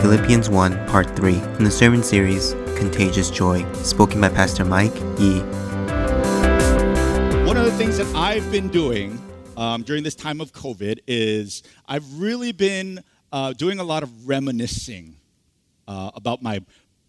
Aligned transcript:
Philippians 0.00 0.50
1, 0.50 0.86
Part 0.86 1.16
3, 1.16 1.34
in 1.34 1.64
the 1.64 1.70
sermon 1.70 2.02
series 2.02 2.54
Contagious 2.76 3.30
Joy, 3.30 3.64
spoken 3.74 4.20
by 4.20 4.28
Pastor 4.28 4.64
Mike 4.64 4.94
Yi. 5.18 5.40
One 7.46 7.56
of 7.56 7.64
the 7.64 7.74
things 7.76 7.98
that 7.98 8.10
I've 8.14 8.50
been 8.50 8.68
doing 8.68 9.20
um, 9.56 9.82
during 9.82 10.02
this 10.02 10.14
time 10.14 10.40
of 10.40 10.52
COVID 10.52 11.00
is 11.06 11.62
I've 11.86 12.20
really 12.20 12.52
been 12.52 13.04
uh, 13.32 13.52
doing 13.52 13.78
a 13.78 13.84
lot 13.84 14.02
of 14.02 14.28
reminiscing 14.28 15.16
uh, 15.86 16.10
about 16.14 16.42
my, 16.42 16.60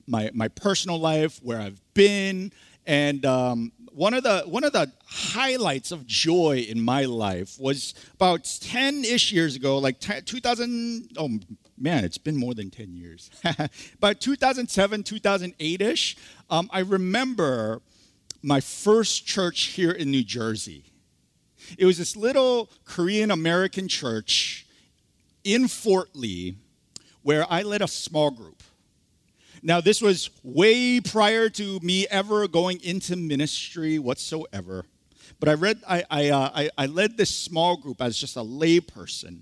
my, 0.07 0.29
my 0.33 0.47
personal 0.47 0.99
life, 0.99 1.39
where 1.41 1.59
I've 1.59 1.81
been, 1.93 2.51
and 2.85 3.25
um, 3.25 3.71
one 3.93 4.13
of 4.13 4.23
the 4.23 4.43
one 4.45 4.63
of 4.63 4.73
the 4.73 4.91
highlights 5.05 5.91
of 5.91 6.07
joy 6.07 6.65
in 6.67 6.81
my 6.81 7.05
life 7.05 7.59
was 7.59 7.93
about 8.13 8.43
10-ish 8.43 9.31
years 9.31 9.55
ago 9.55 9.77
like 9.77 9.99
10, 9.99 10.23
2000 10.23 11.09
oh 11.17 11.29
man 11.77 12.03
it's 12.03 12.17
been 12.17 12.37
more 12.37 12.53
than 12.53 12.69
10 12.69 12.93
years. 12.93 13.29
But 13.99 14.21
2007 14.21 15.03
2008ish 15.03 16.17
um, 16.49 16.69
i 16.71 16.79
remember 16.79 17.81
my 18.41 18.59
first 18.59 19.25
church 19.25 19.63
here 19.63 19.91
in 19.91 20.09
new 20.09 20.23
jersey. 20.23 20.85
It 21.77 21.85
was 21.85 21.97
this 21.97 22.15
little 22.15 22.69
korean 22.85 23.31
american 23.31 23.87
church 23.87 24.65
in 25.43 25.67
fort 25.67 26.15
lee 26.15 26.57
where 27.23 27.45
i 27.49 27.61
led 27.61 27.81
a 27.81 27.87
small 27.87 28.31
group 28.31 28.60
now, 29.63 29.79
this 29.79 30.01
was 30.01 30.29
way 30.43 30.99
prior 30.99 31.49
to 31.49 31.79
me 31.81 32.07
ever 32.09 32.47
going 32.47 32.83
into 32.83 33.15
ministry 33.15 33.99
whatsoever. 33.99 34.85
But 35.39 35.49
I 35.49 35.53
read, 35.53 35.81
I, 35.87 36.03
I, 36.09 36.29
uh, 36.29 36.49
I, 36.53 36.69
I 36.77 36.85
led 36.87 37.17
this 37.17 37.35
small 37.35 37.77
group 37.77 38.01
as 38.01 38.17
just 38.17 38.35
a 38.37 38.41
layperson. 38.41 39.41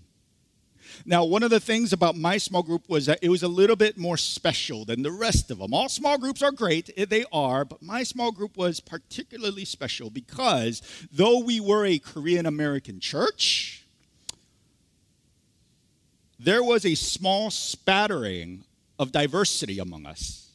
Now, 1.06 1.24
one 1.24 1.44
of 1.44 1.50
the 1.50 1.60
things 1.62 1.94
about 1.94 2.18
my 2.18 2.38
small 2.38 2.64
group 2.64 2.90
was 2.90 3.06
that 3.06 3.20
it 3.22 3.30
was 3.30 3.44
a 3.44 3.48
little 3.48 3.78
bit 3.78 3.98
more 3.98 4.18
special 4.18 4.84
than 4.84 5.04
the 5.04 5.12
rest 5.12 5.50
of 5.52 5.60
them. 5.60 5.74
All 5.74 5.88
small 5.88 6.18
groups 6.18 6.42
are 6.42 6.52
great, 6.52 6.90
eh, 6.98 7.06
they 7.08 7.24
are, 7.32 7.64
but 7.64 7.82
my 7.82 8.04
small 8.04 8.32
group 8.32 8.58
was 8.58 8.82
particularly 8.82 9.64
special 9.64 10.10
because 10.10 10.82
though 11.12 11.40
we 11.40 11.62
were 11.62 11.86
a 11.86 12.00
Korean 12.00 12.46
American 12.46 13.00
church, 13.00 13.86
there 16.38 16.64
was 16.64 16.86
a 16.86 16.96
small 16.96 17.50
spattering 17.52 18.66
of 19.00 19.12
diversity 19.14 19.80
among 19.80 20.06
us. 20.06 20.52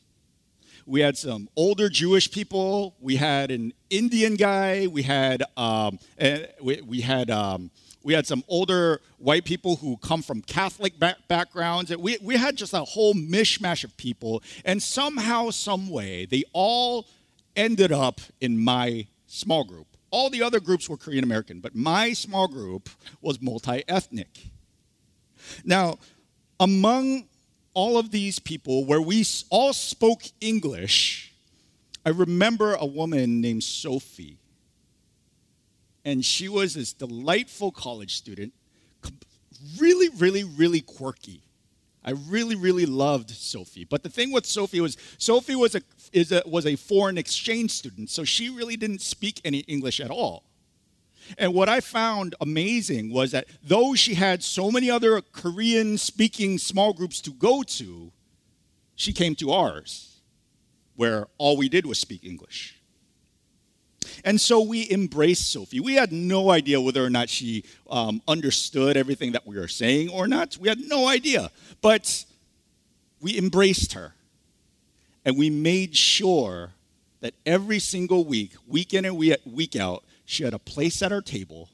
We 0.86 1.00
had 1.00 1.16
some 1.16 1.48
older 1.56 1.88
Jewish 1.88 2.30
people. 2.30 2.94
We 3.00 3.16
had 3.16 3.50
an 3.50 3.72
Indian 3.88 4.34
guy. 4.34 4.86
We 4.86 5.02
had 5.02 5.42
um, 5.56 5.98
eh, 6.18 6.46
we, 6.60 6.82
we, 6.82 7.00
had 7.00 7.30
um, 7.30 7.70
we 8.02 8.12
had 8.12 8.26
some 8.26 8.44
older 8.48 9.00
white 9.16 9.46
people 9.46 9.76
who 9.76 9.96
come 9.96 10.20
from 10.20 10.42
Catholic 10.42 10.98
back- 10.98 11.26
backgrounds. 11.26 11.96
We 11.96 12.18
we 12.20 12.36
had 12.36 12.56
just 12.56 12.74
a 12.74 12.80
whole 12.80 13.14
mishmash 13.14 13.82
of 13.82 13.96
people, 13.96 14.42
and 14.66 14.82
somehow, 14.82 15.48
some 15.50 15.88
way, 15.88 16.26
they 16.26 16.44
all 16.52 17.06
ended 17.56 17.90
up 17.90 18.20
in 18.42 18.62
my 18.62 19.06
small 19.26 19.64
group. 19.64 19.86
All 20.10 20.28
the 20.28 20.42
other 20.42 20.60
groups 20.60 20.88
were 20.88 20.98
Korean 20.98 21.24
American, 21.24 21.60
but 21.60 21.74
my 21.74 22.12
small 22.12 22.46
group 22.46 22.90
was 23.22 23.40
multi 23.40 23.82
ethnic. 23.88 24.48
Now, 25.64 25.98
among 26.60 27.24
all 27.74 27.98
of 27.98 28.10
these 28.10 28.38
people 28.38 28.84
where 28.84 29.00
we 29.00 29.24
all 29.50 29.72
spoke 29.72 30.22
English, 30.40 31.32
I 32.06 32.10
remember 32.10 32.74
a 32.74 32.86
woman 32.86 33.40
named 33.40 33.64
Sophie. 33.64 34.38
And 36.04 36.24
she 36.24 36.48
was 36.48 36.74
this 36.74 36.92
delightful 36.92 37.72
college 37.72 38.14
student, 38.14 38.52
really, 39.78 40.08
really, 40.16 40.44
really 40.44 40.80
quirky. 40.80 41.42
I 42.04 42.10
really, 42.10 42.54
really 42.54 42.84
loved 42.84 43.30
Sophie. 43.30 43.84
But 43.84 44.02
the 44.02 44.10
thing 44.10 44.30
with 44.30 44.44
Sophie 44.44 44.80
was 44.80 44.98
Sophie 45.16 45.56
was 45.56 45.74
a, 45.74 45.80
is 46.12 46.32
a, 46.32 46.42
was 46.46 46.66
a 46.66 46.76
foreign 46.76 47.16
exchange 47.16 47.70
student, 47.70 48.10
so 48.10 48.24
she 48.24 48.50
really 48.50 48.76
didn't 48.76 49.00
speak 49.00 49.40
any 49.44 49.60
English 49.60 50.00
at 50.00 50.10
all. 50.10 50.44
And 51.38 51.54
what 51.54 51.68
I 51.68 51.80
found 51.80 52.34
amazing 52.40 53.12
was 53.12 53.32
that 53.32 53.46
though 53.62 53.94
she 53.94 54.14
had 54.14 54.42
so 54.42 54.70
many 54.70 54.90
other 54.90 55.20
Korean 55.20 55.98
speaking 55.98 56.58
small 56.58 56.92
groups 56.92 57.20
to 57.22 57.30
go 57.30 57.62
to, 57.62 58.12
she 58.96 59.12
came 59.12 59.34
to 59.36 59.50
ours, 59.50 60.20
where 60.96 61.26
all 61.38 61.56
we 61.56 61.68
did 61.68 61.86
was 61.86 61.98
speak 61.98 62.24
English. 62.24 62.80
And 64.24 64.40
so 64.40 64.60
we 64.60 64.90
embraced 64.90 65.52
Sophie. 65.52 65.80
We 65.80 65.94
had 65.94 66.12
no 66.12 66.50
idea 66.50 66.80
whether 66.80 67.04
or 67.04 67.10
not 67.10 67.28
she 67.28 67.64
um, 67.90 68.22
understood 68.28 68.96
everything 68.96 69.32
that 69.32 69.46
we 69.46 69.56
were 69.56 69.68
saying 69.68 70.08
or 70.10 70.26
not. 70.26 70.56
We 70.58 70.68
had 70.68 70.78
no 70.80 71.08
idea. 71.08 71.50
But 71.80 72.24
we 73.20 73.36
embraced 73.38 73.94
her. 73.94 74.14
And 75.24 75.36
we 75.36 75.50
made 75.50 75.96
sure 75.96 76.72
that 77.20 77.34
every 77.46 77.78
single 77.78 78.24
week, 78.24 78.52
week 78.68 78.92
in 78.92 79.06
and 79.06 79.16
week 79.16 79.76
out, 79.76 80.04
she 80.24 80.44
had 80.44 80.54
a 80.54 80.58
place 80.58 81.02
at 81.02 81.10
her 81.10 81.20
table 81.20 81.68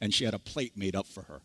and 0.00 0.12
she 0.12 0.24
had 0.24 0.34
a 0.34 0.38
plate 0.38 0.76
made 0.76 0.94
up 0.94 1.06
for 1.06 1.22
her. 1.22 1.40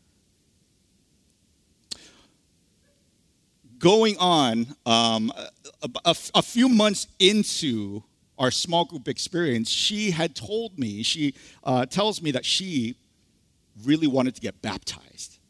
Going 3.80 4.16
on, 4.20 4.68
um, 4.86 5.32
a, 5.82 5.90
a, 6.06 6.16
a 6.36 6.42
few 6.42 6.70
months 6.70 7.08
into 7.20 8.04
our 8.38 8.52
small 8.52 8.86
group 8.86 9.08
experience, 9.08 9.70
she 9.70 10.12
had 10.12 10.36
told 10.36 10.78
me, 10.78 11.02
she 11.02 11.34
uh, 11.64 11.86
tells 11.86 12.22
me 12.22 12.32
that 12.32 12.46
she 12.46 12.96
really 13.84 14.08
wanted 14.08 14.36
to 14.36 14.42
get 14.42 14.62
baptized 14.62 15.41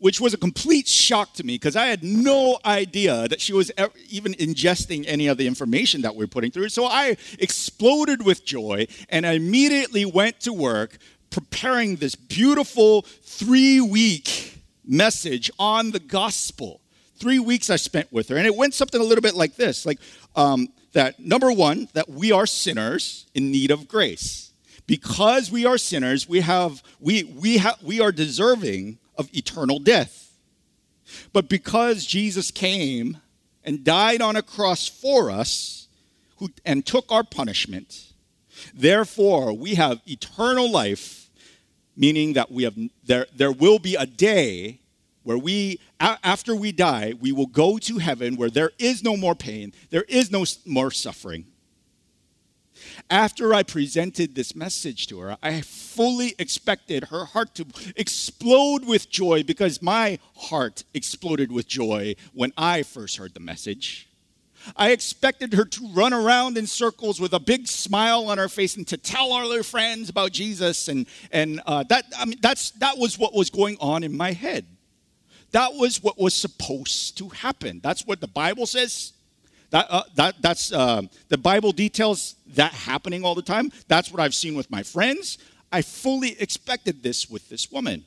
which 0.00 0.20
was 0.20 0.34
a 0.34 0.38
complete 0.38 0.88
shock 0.88 1.34
to 1.34 1.44
me 1.44 1.54
because 1.54 1.76
I 1.76 1.86
had 1.86 2.02
no 2.02 2.58
idea 2.64 3.28
that 3.28 3.40
she 3.40 3.52
was 3.52 3.70
even 4.08 4.32
ingesting 4.34 5.04
any 5.06 5.28
of 5.28 5.36
the 5.36 5.46
information 5.46 6.02
that 6.02 6.16
we 6.16 6.24
are 6.24 6.28
putting 6.28 6.50
through. 6.50 6.70
So 6.70 6.86
I 6.86 7.16
exploded 7.38 8.24
with 8.24 8.44
joy 8.44 8.88
and 9.10 9.26
I 9.26 9.32
immediately 9.32 10.04
went 10.04 10.40
to 10.40 10.52
work 10.52 10.98
preparing 11.30 11.96
this 11.96 12.14
beautiful 12.14 13.02
three 13.02 13.80
week 13.80 14.58
message 14.84 15.50
on 15.58 15.92
the 15.92 16.00
gospel. 16.00 16.80
Three 17.16 17.38
weeks 17.38 17.68
I 17.68 17.76
spent 17.76 18.10
with 18.10 18.30
her, 18.30 18.36
and 18.36 18.46
it 18.46 18.56
went 18.56 18.72
something 18.72 19.00
a 19.00 19.04
little 19.04 19.22
bit 19.22 19.34
like 19.34 19.54
this 19.56 19.84
like, 19.84 19.98
um, 20.34 20.68
that 20.92 21.20
number 21.20 21.52
one, 21.52 21.88
that 21.92 22.08
we 22.08 22.32
are 22.32 22.46
sinners 22.46 23.26
in 23.34 23.52
need 23.52 23.70
of 23.70 23.86
grace. 23.86 24.52
Because 24.86 25.50
we 25.52 25.66
are 25.66 25.78
sinners, 25.78 26.28
we 26.28 26.40
have 26.40 26.82
we 26.98 27.24
we 27.24 27.58
have 27.58 27.80
we 27.82 28.00
are 28.00 28.10
deserving 28.10 28.98
of 29.16 29.28
eternal 29.34 29.78
death. 29.78 30.32
But 31.32 31.48
because 31.48 32.06
Jesus 32.06 32.50
came 32.50 33.18
and 33.64 33.84
died 33.84 34.22
on 34.22 34.36
a 34.36 34.42
cross 34.42 34.88
for 34.88 35.30
us 35.30 35.88
who, 36.36 36.50
and 36.64 36.86
took 36.86 37.10
our 37.10 37.24
punishment, 37.24 38.12
therefore 38.74 39.52
we 39.52 39.74
have 39.74 40.00
eternal 40.06 40.70
life, 40.70 41.28
meaning 41.96 42.34
that 42.34 42.50
we 42.50 42.62
have, 42.62 42.76
there, 43.04 43.26
there 43.34 43.52
will 43.52 43.78
be 43.78 43.94
a 43.96 44.06
day 44.06 44.80
where 45.22 45.38
we, 45.38 45.78
after 46.00 46.56
we 46.56 46.72
die, 46.72 47.14
we 47.20 47.32
will 47.32 47.46
go 47.46 47.76
to 47.78 47.98
heaven 47.98 48.36
where 48.36 48.48
there 48.48 48.70
is 48.78 49.04
no 49.04 49.16
more 49.16 49.34
pain, 49.34 49.72
there 49.90 50.06
is 50.08 50.30
no 50.30 50.44
more 50.64 50.90
suffering. 50.90 51.44
After 53.10 53.52
I 53.52 53.64
presented 53.64 54.36
this 54.36 54.54
message 54.54 55.08
to 55.08 55.18
her, 55.18 55.36
I 55.42 55.62
fully 55.62 56.36
expected 56.38 57.04
her 57.04 57.24
heart 57.24 57.56
to 57.56 57.66
explode 57.96 58.84
with 58.84 59.10
joy 59.10 59.42
because 59.42 59.82
my 59.82 60.20
heart 60.36 60.84
exploded 60.94 61.50
with 61.50 61.66
joy 61.66 62.14
when 62.34 62.52
I 62.56 62.84
first 62.84 63.16
heard 63.16 63.34
the 63.34 63.40
message. 63.40 64.08
I 64.76 64.92
expected 64.92 65.54
her 65.54 65.64
to 65.64 65.88
run 65.88 66.12
around 66.12 66.56
in 66.56 66.68
circles 66.68 67.20
with 67.20 67.32
a 67.32 67.40
big 67.40 67.66
smile 67.66 68.28
on 68.28 68.38
her 68.38 68.48
face 68.48 68.76
and 68.76 68.86
to 68.86 68.96
tell 68.96 69.32
all 69.32 69.50
her 69.50 69.64
friends 69.64 70.08
about 70.08 70.30
Jesus, 70.30 70.86
and 70.86 71.06
and 71.32 71.60
uh, 71.66 71.82
that 71.88 72.04
I 72.16 72.26
mean 72.26 72.38
that's 72.40 72.70
that 72.72 72.96
was 72.96 73.18
what 73.18 73.34
was 73.34 73.50
going 73.50 73.76
on 73.80 74.04
in 74.04 74.16
my 74.16 74.32
head. 74.32 74.66
That 75.50 75.74
was 75.74 76.00
what 76.00 76.16
was 76.16 76.34
supposed 76.34 77.18
to 77.18 77.30
happen. 77.30 77.80
That's 77.82 78.06
what 78.06 78.20
the 78.20 78.28
Bible 78.28 78.66
says 78.66 79.14
that, 79.70 79.86
uh, 79.88 80.02
that, 80.16 80.42
that's, 80.42 80.72
uh, 80.72 81.02
the 81.28 81.38
Bible 81.38 81.72
details 81.72 82.36
that 82.54 82.72
happening 82.72 83.24
all 83.24 83.34
the 83.34 83.42
time. 83.42 83.70
That's 83.88 84.10
what 84.10 84.20
I've 84.20 84.34
seen 84.34 84.54
with 84.54 84.70
my 84.70 84.82
friends. 84.82 85.38
I 85.72 85.82
fully 85.82 86.40
expected 86.40 87.02
this 87.02 87.30
with 87.30 87.48
this 87.48 87.70
woman. 87.70 88.04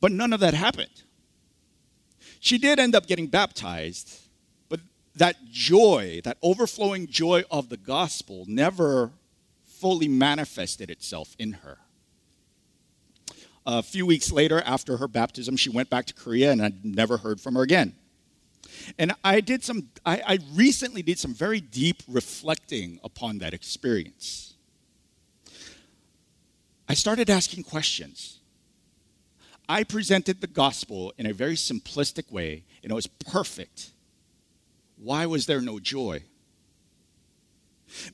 But 0.00 0.12
none 0.12 0.32
of 0.34 0.40
that 0.40 0.52
happened. 0.54 1.02
She 2.40 2.58
did 2.58 2.78
end 2.78 2.94
up 2.94 3.06
getting 3.06 3.26
baptized, 3.26 4.20
but 4.68 4.80
that 5.16 5.36
joy, 5.50 6.20
that 6.24 6.36
overflowing 6.42 7.06
joy 7.06 7.44
of 7.50 7.70
the 7.70 7.78
gospel, 7.78 8.44
never 8.46 9.12
fully 9.64 10.08
manifested 10.08 10.90
itself 10.90 11.34
in 11.38 11.52
her. 11.52 11.78
A 13.64 13.82
few 13.82 14.04
weeks 14.04 14.30
later, 14.30 14.62
after 14.66 14.98
her 14.98 15.08
baptism, 15.08 15.56
she 15.56 15.70
went 15.70 15.88
back 15.88 16.04
to 16.06 16.14
Korea 16.14 16.52
and 16.52 16.60
I 16.60 16.72
never 16.82 17.16
heard 17.16 17.40
from 17.40 17.54
her 17.54 17.62
again. 17.62 17.94
And 18.98 19.12
I 19.22 19.40
did 19.40 19.64
some, 19.64 19.88
I, 20.04 20.22
I 20.26 20.38
recently 20.52 21.02
did 21.02 21.18
some 21.18 21.34
very 21.34 21.60
deep 21.60 22.02
reflecting 22.08 23.00
upon 23.02 23.38
that 23.38 23.54
experience. 23.54 24.54
I 26.88 26.94
started 26.94 27.30
asking 27.30 27.64
questions. 27.64 28.40
I 29.68 29.84
presented 29.84 30.40
the 30.40 30.46
gospel 30.46 31.14
in 31.16 31.26
a 31.26 31.32
very 31.32 31.54
simplistic 31.54 32.30
way 32.30 32.64
and 32.82 32.92
it 32.92 32.94
was 32.94 33.06
perfect, 33.06 33.90
why 34.96 35.26
was 35.26 35.46
there 35.46 35.60
no 35.60 35.78
joy? 35.78 36.22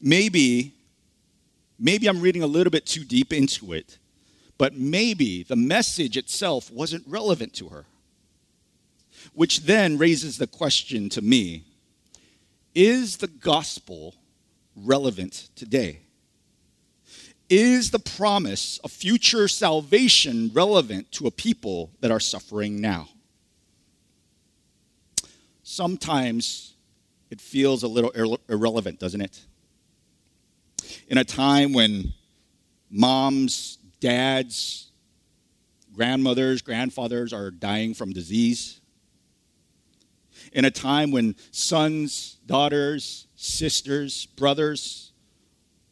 Maybe, 0.00 0.74
maybe 1.78 2.08
I'm 2.08 2.20
reading 2.20 2.42
a 2.42 2.46
little 2.46 2.70
bit 2.70 2.86
too 2.86 3.04
deep 3.04 3.32
into 3.32 3.72
it, 3.72 3.98
but 4.58 4.74
maybe 4.74 5.42
the 5.42 5.56
message 5.56 6.16
itself 6.16 6.70
wasn't 6.70 7.04
relevant 7.06 7.54
to 7.54 7.68
her. 7.68 7.86
Which 9.32 9.62
then 9.62 9.98
raises 9.98 10.38
the 10.38 10.46
question 10.46 11.08
to 11.10 11.22
me 11.22 11.64
is 12.74 13.16
the 13.16 13.26
gospel 13.26 14.14
relevant 14.76 15.50
today? 15.56 16.00
Is 17.48 17.90
the 17.90 17.98
promise 17.98 18.78
of 18.84 18.92
future 18.92 19.48
salvation 19.48 20.50
relevant 20.54 21.10
to 21.12 21.26
a 21.26 21.32
people 21.32 21.90
that 22.00 22.12
are 22.12 22.20
suffering 22.20 22.80
now? 22.80 23.08
Sometimes 25.64 26.74
it 27.30 27.40
feels 27.40 27.82
a 27.82 27.88
little 27.88 28.12
irre- 28.12 28.38
irrelevant, 28.48 29.00
doesn't 29.00 29.20
it? 29.20 29.40
In 31.08 31.18
a 31.18 31.24
time 31.24 31.72
when 31.72 32.12
moms, 32.88 33.78
dads, 34.00 34.90
grandmothers, 35.92 36.62
grandfathers 36.62 37.32
are 37.32 37.50
dying 37.50 37.94
from 37.94 38.12
disease, 38.12 38.79
in 40.52 40.64
a 40.64 40.70
time 40.70 41.10
when 41.10 41.36
sons, 41.50 42.38
daughters, 42.46 43.26
sisters, 43.36 44.26
brothers, 44.26 45.12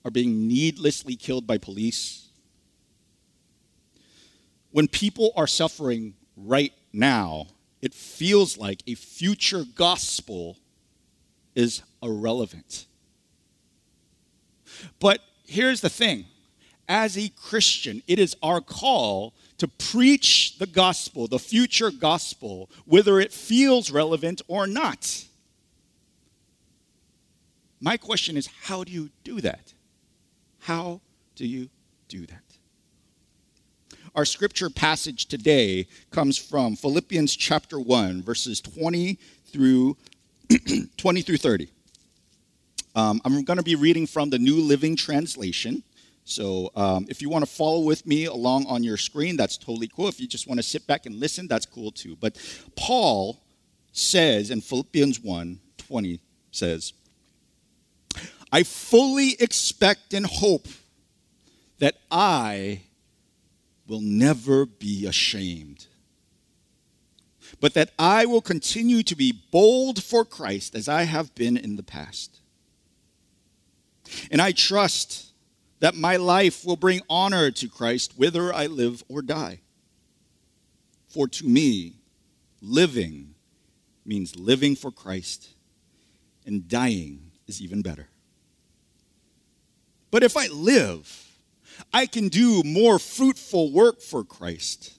are 0.05 0.10
being 0.10 0.49
needlessly 0.49 1.16
killed 1.16 1.46
by 1.46 1.58
police. 1.58 2.28
When 4.70 4.88
people 4.88 5.32
are 5.37 5.46
suffering 5.46 6.14
right 6.37 6.72
now, 6.93 7.46
it 7.81 7.94
feels 7.94 8.58
like 8.58 8.82
a 8.87 8.94
future 8.94 9.64
gospel 9.75 10.58
is 11.54 11.82
irrelevant. 12.02 12.87
But 15.00 15.20
here's 15.44 15.81
the 15.81 15.90
thing 15.90 16.26
as 16.88 17.19
a 17.19 17.28
Christian, 17.31 18.02
it 18.06 18.19
is 18.19 18.37
our 18.43 18.61
call 18.61 19.34
to 19.58 19.69
preach 19.69 20.58
the 20.58 20.66
gospel, 20.66 21.26
the 21.26 21.38
future 21.38 21.90
gospel, 21.90 22.70
whether 22.84 23.20
it 23.20 23.32
feels 23.32 23.90
relevant 23.90 24.40
or 24.49 24.66
not. 24.66 25.25
My 27.81 27.96
question 27.96 28.37
is 28.37 28.49
how 28.62 28.84
do 28.84 28.93
you 28.93 29.10
do 29.25 29.40
that? 29.40 29.75
How 30.60 31.00
do 31.37 31.46
you 31.46 31.69
do 32.08 32.26
that? 32.26 32.43
Our 34.14 34.25
scripture 34.25 34.70
passage 34.70 35.26
today 35.26 35.87
comes 36.11 36.37
from 36.38 36.75
Philippians 36.75 37.37
chapter 37.37 37.78
1, 37.78 38.22
verses 38.22 38.61
20 38.61 39.19
through 39.52 39.96
20 40.96 41.22
through 41.22 41.37
30. 41.37 41.69
Um, 42.94 43.20
I'm 43.25 43.44
going 43.44 43.58
to 43.58 43.62
be 43.62 43.76
reading 43.76 44.06
from 44.06 44.31
the 44.31 44.38
New 44.38 44.56
Living 44.56 44.96
Translation. 44.96 45.82
So 46.28 46.70
um, 46.76 47.06
if 47.08 47.22
you 47.22 47.30
want 47.30 47.42
to 47.42 47.50
follow 47.50 47.80
with 47.80 48.06
me 48.06 48.26
along 48.26 48.66
on 48.66 48.84
your 48.84 48.98
screen, 48.98 49.36
that's 49.38 49.56
totally 49.56 49.88
cool. 49.88 50.08
If 50.08 50.20
you 50.20 50.28
just 50.28 50.46
want 50.46 50.58
to 50.58 50.62
sit 50.62 50.86
back 50.86 51.06
and 51.06 51.19
listen, 51.19 51.48
that's 51.48 51.64
cool 51.64 51.90
too. 51.90 52.16
But 52.16 52.36
Paul 52.76 53.42
says 53.92 54.50
in 54.50 54.60
Philippians 54.60 55.20
1 55.20 55.58
20 55.78 56.20
says, 56.50 56.92
I 58.52 58.62
fully 58.62 59.36
expect 59.40 60.12
and 60.12 60.26
hope 60.26 60.69
that 61.78 61.96
I 62.10 62.82
will 63.86 64.02
never 64.02 64.66
be 64.66 65.06
ashamed, 65.06 65.86
but 67.58 67.72
that 67.72 67.92
I 67.98 68.26
will 68.26 68.42
continue 68.42 69.02
to 69.04 69.16
be 69.16 69.32
bold 69.50 70.04
for 70.04 70.26
Christ 70.26 70.75
as 70.75 70.90
I 70.90 71.04
have 71.04 71.34
been 71.34 71.56
in 71.56 71.76
the 71.76 71.82
past. 71.82 72.40
And 74.30 74.42
I 74.42 74.52
trust 74.52 75.27
that 75.80 75.94
my 75.94 76.16
life 76.16 76.64
will 76.64 76.76
bring 76.76 77.00
honor 77.08 77.50
to 77.50 77.69
Christ 77.69 78.14
whether 78.16 78.52
I 78.52 78.66
live 78.66 79.02
or 79.08 79.22
die. 79.22 79.60
For 81.08 81.28
to 81.28 81.46
me, 81.46 81.96
living 82.60 83.34
means 84.04 84.36
living 84.36 84.75
for 84.75 84.90
Christ, 84.90 85.50
and 86.46 86.69
dying 86.69 87.30
is 87.46 87.60
even 87.60 87.82
better. 87.82 88.08
But 90.10 90.22
if 90.22 90.36
I 90.36 90.46
live, 90.48 91.28
I 91.92 92.06
can 92.06 92.28
do 92.28 92.62
more 92.64 92.98
fruitful 92.98 93.72
work 93.72 94.00
for 94.00 94.25
Christ. 94.25 94.98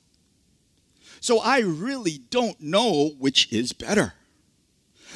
So 1.20 1.40
I 1.40 1.60
really 1.60 2.20
don't 2.30 2.60
know 2.62 3.10
which 3.18 3.52
is 3.52 3.74
better. 3.74 4.14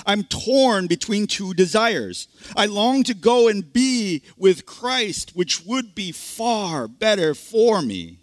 I'm 0.05 0.23
torn 0.23 0.87
between 0.87 1.27
two 1.27 1.53
desires. 1.53 2.27
I 2.55 2.65
long 2.65 3.03
to 3.03 3.13
go 3.13 3.47
and 3.47 3.71
be 3.71 4.23
with 4.37 4.65
Christ, 4.65 5.31
which 5.35 5.65
would 5.65 5.95
be 5.95 6.11
far 6.11 6.87
better 6.87 7.33
for 7.33 7.81
me. 7.81 8.19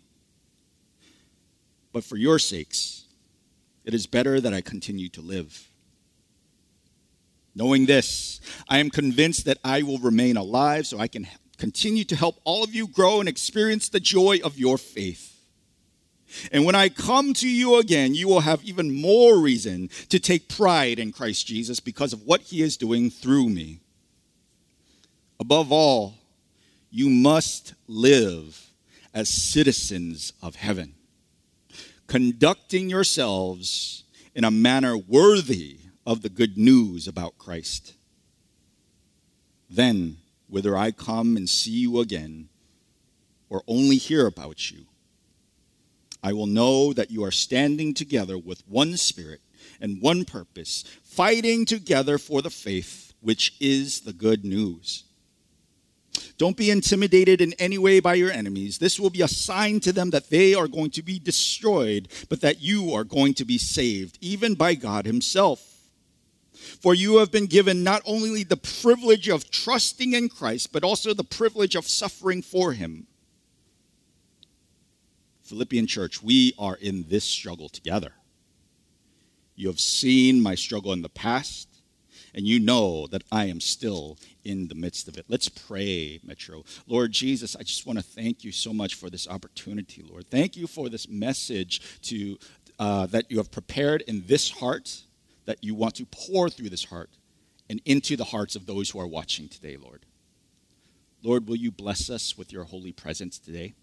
But 1.93 2.05
for 2.05 2.17
your 2.17 2.38
sakes, 2.38 3.05
it 3.84 3.94
is 3.94 4.06
better 4.06 4.40
that 4.40 4.55
I 4.55 4.61
continue 4.61 5.08
to 5.11 5.20
live. 5.20 5.69
Knowing 7.55 7.87
this, 7.87 8.40
I 8.69 8.78
am 8.78 8.90
convinced 8.90 9.44
that 9.46 9.58
I 9.64 9.82
will 9.82 9.99
remain 9.99 10.37
alive 10.37 10.87
so 10.87 10.99
I 10.99 11.08
can 11.08 11.26
continue 11.58 12.05
to 12.05 12.16
help 12.16 12.40
all 12.44 12.62
of 12.62 12.75
you 12.75 12.87
grow 12.87 13.20
and 13.20 13.28
experience 13.28 13.88
the 13.88 14.00
joy 14.00 14.38
of 14.44 14.58
your 14.58 14.78
faith. 14.78 15.39
And 16.52 16.64
when 16.64 16.74
I 16.74 16.88
come 16.88 17.32
to 17.34 17.48
you 17.48 17.76
again, 17.78 18.14
you 18.14 18.28
will 18.28 18.40
have 18.40 18.62
even 18.64 19.00
more 19.00 19.38
reason 19.38 19.88
to 20.08 20.18
take 20.18 20.48
pride 20.48 20.98
in 20.98 21.12
Christ 21.12 21.46
Jesus 21.46 21.80
because 21.80 22.12
of 22.12 22.22
what 22.22 22.42
he 22.42 22.62
is 22.62 22.76
doing 22.76 23.10
through 23.10 23.48
me. 23.48 23.80
Above 25.38 25.72
all, 25.72 26.14
you 26.90 27.08
must 27.08 27.74
live 27.86 28.70
as 29.14 29.28
citizens 29.28 30.32
of 30.42 30.56
heaven, 30.56 30.94
conducting 32.06 32.90
yourselves 32.90 34.04
in 34.34 34.44
a 34.44 34.50
manner 34.50 34.96
worthy 34.96 35.78
of 36.06 36.22
the 36.22 36.28
good 36.28 36.56
news 36.56 37.08
about 37.08 37.38
Christ. 37.38 37.94
Then 39.68 40.18
whether 40.48 40.76
I 40.76 40.90
come 40.90 41.36
and 41.36 41.48
see 41.48 41.70
you 41.70 42.00
again 42.00 42.48
or 43.48 43.62
only 43.66 43.96
hear 43.96 44.26
about 44.26 44.70
you. 44.70 44.86
I 46.22 46.32
will 46.32 46.46
know 46.46 46.93
that 46.93 47.11
you 47.11 47.25
are 47.25 47.31
standing 47.31 47.94
together 47.94 48.37
with 48.38 48.67
one 48.69 48.97
spirit 48.97 49.40
and 49.80 50.02
one 50.02 50.25
purpose, 50.25 50.85
fighting 51.02 51.64
together 51.64 52.18
for 52.18 52.42
the 52.42 52.50
faith, 52.50 53.14
which 53.21 53.54
is 53.61 54.00
the 54.02 54.12
good 54.12 54.44
news. 54.44 55.04
Don't 56.37 56.56
be 56.56 56.71
intimidated 56.71 57.40
in 57.40 57.52
any 57.59 57.78
way 57.78 58.00
by 58.00 58.14
your 58.14 58.30
enemies. 58.30 58.78
This 58.78 58.99
will 58.99 59.11
be 59.11 59.23
a 59.23 59.28
sign 59.28 59.80
to 59.80 59.92
them 59.92 60.11
that 60.11 60.30
they 60.30 60.54
are 60.54 60.68
going 60.68 60.90
to 60.92 61.02
be 61.02 61.18
destroyed, 61.18 62.09
but 62.28 62.40
that 62.40 62.61
you 62.61 62.94
are 62.94 63.04
going 63.04 63.35
to 63.35 63.44
be 63.44 63.59
saved, 63.59 64.18
even 64.21 64.54
by 64.54 64.75
God 64.75 65.06
Himself. 65.06 65.71
For 66.80 66.94
you 66.94 67.18
have 67.18 67.30
been 67.30 67.47
given 67.47 67.83
not 67.83 68.02
only 68.04 68.42
the 68.42 68.56
privilege 68.56 69.28
of 69.28 69.50
trusting 69.50 70.12
in 70.12 70.28
Christ, 70.28 70.73
but 70.73 70.85
also 70.85 71.14
the 71.14 71.25
privilege 71.25 71.75
of 71.75 71.88
suffering 71.88 72.42
for 72.42 72.73
him. 72.73 73.06
Philippian 75.50 75.88
church, 75.88 76.23
we 76.23 76.54
are 76.61 76.76
in 76.76 77.07
this 77.09 77.25
struggle 77.25 77.69
together. 77.69 78.12
You 79.57 79.66
have 79.66 79.80
seen 79.80 80.40
my 80.40 80.54
struggle 80.54 80.92
in 80.92 81.02
the 81.02 81.09
past, 81.09 81.69
and 82.33 82.47
you 82.47 82.61
know 82.61 83.09
that 83.09 83.25
I 83.33 83.47
am 83.47 83.61
still 83.61 84.16
in 84.45 84.69
the 84.69 84.76
midst 84.76 85.09
of 85.09 85.19
it. 85.19 85.25
Let's 85.28 85.49
pray, 85.49 86.21
Metro. 86.23 86.62
Lord 86.87 87.11
Jesus, 87.11 87.57
I 87.57 87.64
just 87.64 87.85
want 87.85 87.99
to 87.99 88.04
thank 88.04 88.45
you 88.45 88.52
so 88.52 88.73
much 88.73 88.95
for 88.95 89.11
this 89.11 89.26
opportunity, 89.26 90.04
Lord. 90.09 90.30
Thank 90.30 90.57
you 90.57 90.69
for 90.69 90.88
this 90.88 91.09
message 91.09 92.00
to 92.02 92.38
uh, 92.78 93.07
that 93.07 93.28
you 93.28 93.38
have 93.38 93.50
prepared 93.50 94.02
in 94.02 94.23
this 94.28 94.50
heart 94.50 95.02
that 95.47 95.64
you 95.64 95.75
want 95.75 95.97
to 95.97 96.07
pour 96.07 96.49
through 96.49 96.71
this 96.71 96.85
heart 96.85 97.11
and 97.69 97.83
into 97.85 98.16
the 98.16 98.25
hearts 98.25 98.54
of 98.54 98.66
those 98.66 98.90
who 98.90 99.00
are 99.00 99.07
watching 99.09 99.49
today, 99.49 99.76
Lord. 99.76 100.07
Lord, 101.25 101.49
will 101.49 101.57
you 101.57 101.73
bless 101.73 102.09
us 102.09 102.38
with 102.38 102.52
your 102.52 102.64
holy 102.64 102.92
presence 102.92 103.37
today? 103.37 103.75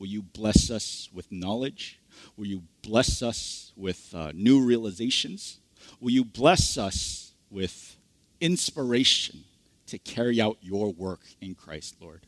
Will 0.00 0.08
you 0.08 0.22
bless 0.22 0.70
us 0.70 1.10
with 1.12 1.30
knowledge? 1.30 2.00
Will 2.36 2.46
you 2.46 2.62
bless 2.82 3.22
us 3.22 3.72
with 3.76 4.12
uh, 4.14 4.32
new 4.34 4.64
realizations? 4.64 5.60
Will 6.00 6.10
you 6.10 6.24
bless 6.24 6.78
us 6.78 7.32
with 7.50 7.96
inspiration 8.40 9.44
to 9.86 9.98
carry 9.98 10.40
out 10.40 10.56
your 10.62 10.90
work 10.90 11.20
in 11.42 11.54
Christ, 11.54 11.96
Lord? 12.00 12.22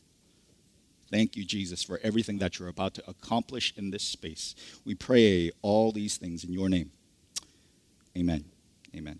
Thank 1.09 1.35
you, 1.35 1.43
Jesus, 1.43 1.83
for 1.83 1.99
everything 2.03 2.37
that 2.39 2.59
you're 2.59 2.69
about 2.69 2.93
to 2.95 3.09
accomplish 3.09 3.73
in 3.75 3.89
this 3.89 4.03
space. 4.03 4.53
We 4.85 4.93
pray 4.93 5.51
all 5.63 5.91
these 5.91 6.17
things 6.17 6.43
in 6.43 6.53
your 6.53 6.69
name. 6.69 6.91
Amen. 8.15 8.45
Amen. 8.95 9.19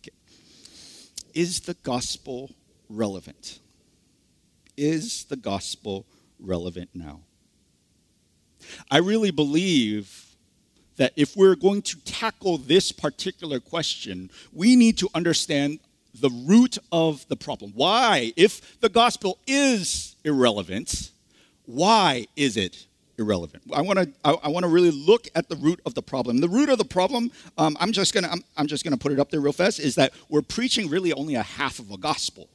Okay. 0.00 0.16
Is 1.34 1.60
the 1.60 1.74
gospel 1.74 2.50
relevant? 2.88 3.60
Is 4.76 5.24
the 5.24 5.36
gospel 5.36 6.06
relevant 6.38 6.90
now? 6.94 7.20
I 8.90 8.98
really 8.98 9.30
believe 9.30 10.36
that 10.96 11.12
if 11.16 11.36
we're 11.36 11.56
going 11.56 11.82
to 11.82 11.98
tackle 12.04 12.58
this 12.58 12.92
particular 12.92 13.60
question, 13.60 14.30
we 14.52 14.76
need 14.76 14.98
to 14.98 15.08
understand 15.14 15.80
the 16.14 16.30
root 16.30 16.78
of 16.92 17.26
the 17.28 17.36
problem. 17.36 17.72
Why, 17.74 18.32
if 18.36 18.80
the 18.80 18.88
gospel 18.88 19.38
is 19.46 20.14
irrelevant, 20.24 21.10
why 21.66 22.26
is 22.36 22.56
it 22.56 22.86
irrelevant? 23.18 23.64
I 23.74 23.80
want 23.80 23.98
to 23.98 24.08
I, 24.24 24.32
I 24.44 24.48
want 24.48 24.64
to 24.64 24.68
really 24.68 24.92
look 24.92 25.28
at 25.34 25.48
the 25.48 25.56
root 25.56 25.80
of 25.84 25.94
the 25.94 26.02
problem. 26.02 26.38
The 26.38 26.48
root 26.48 26.68
of 26.68 26.78
the 26.78 26.84
problem, 26.84 27.32
um, 27.58 27.76
I'm 27.80 27.90
just 27.90 28.14
gonna 28.14 28.28
I'm, 28.28 28.44
I'm 28.56 28.66
just 28.68 28.84
gonna 28.84 28.96
put 28.96 29.10
it 29.10 29.18
up 29.18 29.30
there 29.30 29.40
real 29.40 29.52
fast, 29.52 29.80
is 29.80 29.96
that 29.96 30.12
we're 30.28 30.42
preaching 30.42 30.88
really 30.88 31.12
only 31.12 31.34
a 31.34 31.42
half 31.42 31.80
of 31.80 31.90
a 31.90 31.96
gospel. 31.96 32.48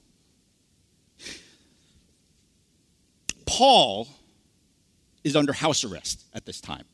Paul 3.59 4.07
is 5.25 5.35
under 5.35 5.51
house 5.51 5.83
arrest 5.83 6.23
at 6.33 6.45
this 6.45 6.61
time. 6.61 6.85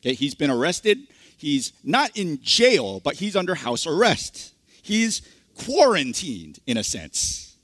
Okay, 0.00 0.14
he's 0.14 0.34
been 0.34 0.50
arrested. 0.50 0.98
He's 1.36 1.72
not 1.84 2.10
in 2.18 2.40
jail, 2.42 2.98
but 2.98 3.14
he's 3.14 3.36
under 3.36 3.54
house 3.54 3.86
arrest. 3.86 4.52
He's 4.82 5.22
quarantined 5.56 6.58
in 6.66 6.76
a 6.76 6.82
sense. 6.82 7.54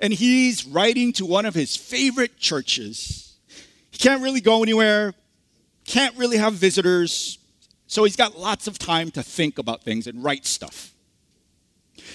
And 0.00 0.12
he's 0.12 0.66
writing 0.66 1.14
to 1.14 1.24
one 1.24 1.46
of 1.46 1.54
his 1.54 1.76
favorite 1.76 2.36
churches. 2.36 3.38
He 3.90 3.96
can't 3.96 4.22
really 4.22 4.42
go 4.42 4.62
anywhere, 4.62 5.14
can't 5.86 6.14
really 6.18 6.36
have 6.36 6.52
visitors, 6.52 7.38
so 7.86 8.04
he's 8.04 8.16
got 8.16 8.38
lots 8.38 8.66
of 8.66 8.78
time 8.78 9.10
to 9.12 9.22
think 9.22 9.56
about 9.58 9.82
things 9.82 10.06
and 10.06 10.22
write 10.22 10.44
stuff. 10.44 10.92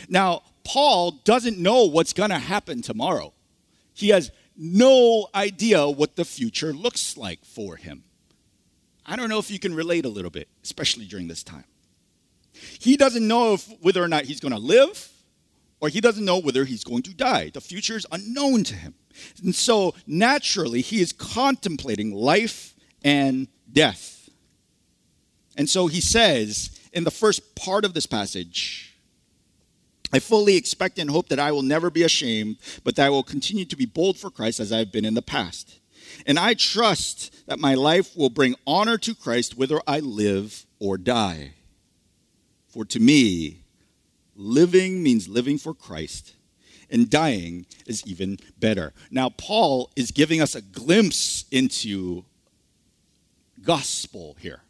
Now, 0.07 0.43
Paul 0.63 1.09
doesn't 1.23 1.57
know 1.57 1.85
what's 1.85 2.13
going 2.13 2.29
to 2.29 2.37
happen 2.37 2.83
tomorrow. 2.83 3.33
He 3.95 4.09
has 4.09 4.29
no 4.61 5.27
idea 5.33 5.89
what 5.89 6.15
the 6.15 6.23
future 6.23 6.71
looks 6.71 7.17
like 7.17 7.43
for 7.43 7.77
him. 7.77 8.03
I 9.05 9.15
don't 9.15 9.27
know 9.27 9.39
if 9.39 9.49
you 9.49 9.57
can 9.57 9.73
relate 9.73 10.05
a 10.05 10.09
little 10.09 10.29
bit, 10.29 10.47
especially 10.63 11.05
during 11.05 11.27
this 11.27 11.41
time. 11.41 11.63
He 12.79 12.95
doesn't 12.95 13.27
know 13.27 13.55
if, 13.55 13.67
whether 13.81 14.03
or 14.03 14.07
not 14.07 14.25
he's 14.25 14.39
going 14.39 14.53
to 14.53 14.59
live, 14.59 15.09
or 15.79 15.89
he 15.89 15.99
doesn't 15.99 16.23
know 16.23 16.37
whether 16.37 16.63
he's 16.63 16.83
going 16.83 17.01
to 17.03 17.13
die. 17.13 17.49
The 17.49 17.59
future 17.59 17.97
is 17.97 18.05
unknown 18.11 18.63
to 18.65 18.75
him. 18.75 18.93
And 19.43 19.55
so, 19.55 19.95
naturally, 20.05 20.81
he 20.81 21.01
is 21.01 21.11
contemplating 21.11 22.13
life 22.13 22.75
and 23.03 23.47
death. 23.71 24.29
And 25.57 25.67
so 25.67 25.87
he 25.87 26.01
says 26.01 26.79
in 26.93 27.03
the 27.03 27.11
first 27.11 27.55
part 27.55 27.83
of 27.83 27.95
this 27.95 28.05
passage, 28.05 28.90
I 30.13 30.19
fully 30.19 30.55
expect 30.55 30.99
and 30.99 31.09
hope 31.09 31.29
that 31.29 31.39
I 31.39 31.51
will 31.51 31.61
never 31.61 31.89
be 31.89 32.03
ashamed, 32.03 32.57
but 32.83 32.95
that 32.95 33.05
I 33.05 33.09
will 33.09 33.23
continue 33.23 33.65
to 33.65 33.75
be 33.75 33.85
bold 33.85 34.17
for 34.17 34.29
Christ 34.29 34.59
as 34.59 34.71
I 34.71 34.79
have 34.79 34.91
been 34.91 35.05
in 35.05 35.13
the 35.13 35.21
past. 35.21 35.79
And 36.25 36.37
I 36.37 36.53
trust 36.53 37.47
that 37.47 37.59
my 37.59 37.73
life 37.73 38.15
will 38.15 38.29
bring 38.29 38.55
honor 38.67 38.97
to 38.99 39.15
Christ 39.15 39.57
whether 39.57 39.81
I 39.87 39.99
live 39.99 40.65
or 40.79 40.97
die. 40.97 41.53
For 42.67 42.85
to 42.85 42.99
me, 42.99 43.63
living 44.35 45.03
means 45.03 45.27
living 45.27 45.57
for 45.57 45.73
Christ, 45.73 46.33
and 46.89 47.09
dying 47.09 47.65
is 47.85 48.05
even 48.05 48.37
better. 48.59 48.93
Now, 49.09 49.29
Paul 49.29 49.91
is 49.95 50.11
giving 50.11 50.41
us 50.41 50.55
a 50.55 50.61
glimpse 50.61 51.45
into 51.51 52.25
gospel 53.61 54.35
here. 54.39 54.61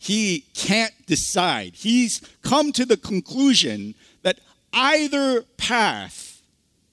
He 0.00 0.46
can't 0.54 0.94
decide. 1.06 1.76
He's 1.76 2.20
come 2.42 2.72
to 2.72 2.84
the 2.84 2.96
conclusion 2.96 3.94
that 4.22 4.40
either 4.72 5.42
path 5.56 6.42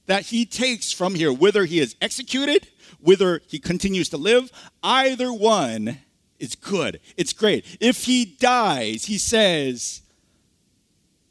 that 0.06 0.28
he 0.28 0.46
takes 0.46 0.92
from 0.92 1.16
here, 1.16 1.34
whether 1.34 1.66
he 1.66 1.80
is 1.80 1.96
executed 2.02 2.68
whether 3.00 3.42
he 3.48 3.60
continues 3.60 4.10
to 4.10 4.18
live, 4.18 4.52
either 4.84 5.32
one 5.32 6.00
is 6.40 6.56
good. 6.56 7.00
It's 7.16 7.34
great. 7.34 7.66
If 7.80 8.06
he 8.06 8.26
dies, 8.26 9.06
he 9.06 9.18
says, 9.18 10.02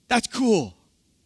that's 0.09 0.27
cool. 0.27 0.75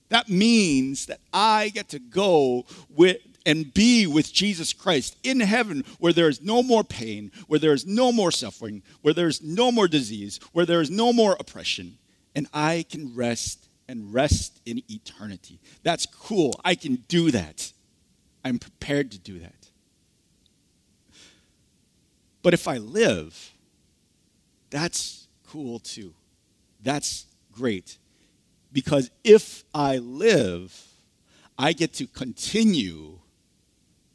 That 0.09 0.29
means 0.29 1.07
that 1.07 1.21
I 1.33 1.69
get 1.69 1.89
to 1.91 1.99
go 1.99 2.65
with 2.89 3.19
and 3.47 3.73
be 3.73 4.07
with 4.07 4.33
Jesus 4.33 4.73
Christ 4.73 5.17
in 5.23 5.41
heaven 5.41 5.85
where 5.99 6.13
there 6.13 6.29
is 6.29 6.43
no 6.43 6.63
more 6.63 6.85
pain, 6.85 7.33
where 7.47 7.61
there 7.61 7.73
is 7.73 7.87
no 7.87 8.13
more 8.13 8.31
suffering, 8.31 8.83
where 9.03 9.15
there 9.15 9.29
is 9.29 9.43
no 9.43 9.73
more 9.73 9.89
disease, 9.89 10.39
where 10.53 10.67
there 10.67 10.81
is 10.81 10.91
no 10.91 11.13
more 11.13 11.37
oppression, 11.41 11.99
and 12.35 12.47
I 12.53 12.85
can 12.89 13.15
rest 13.15 13.67
and 13.89 14.13
rest 14.13 14.61
in 14.67 14.83
eternity. 14.89 15.59
That's 15.83 16.07
cool. 16.07 16.61
I 16.65 16.75
can 16.75 16.97
do 17.09 17.31
that. 17.31 17.73
I'm 18.45 18.59
prepared 18.59 19.11
to 19.13 19.19
do 19.19 19.39
that. 19.41 19.69
But 22.43 22.55
if 22.55 22.69
I 22.69 22.79
live, 22.79 23.53
that's 24.71 25.27
cool 25.47 25.79
too. 25.79 26.15
That's 26.83 27.27
great. 27.53 27.99
Because 28.73 29.11
if 29.25 29.65
I 29.75 29.99
live, 29.99 30.87
I 31.59 31.73
get 31.73 31.93
to 31.95 32.07
continue 32.07 33.20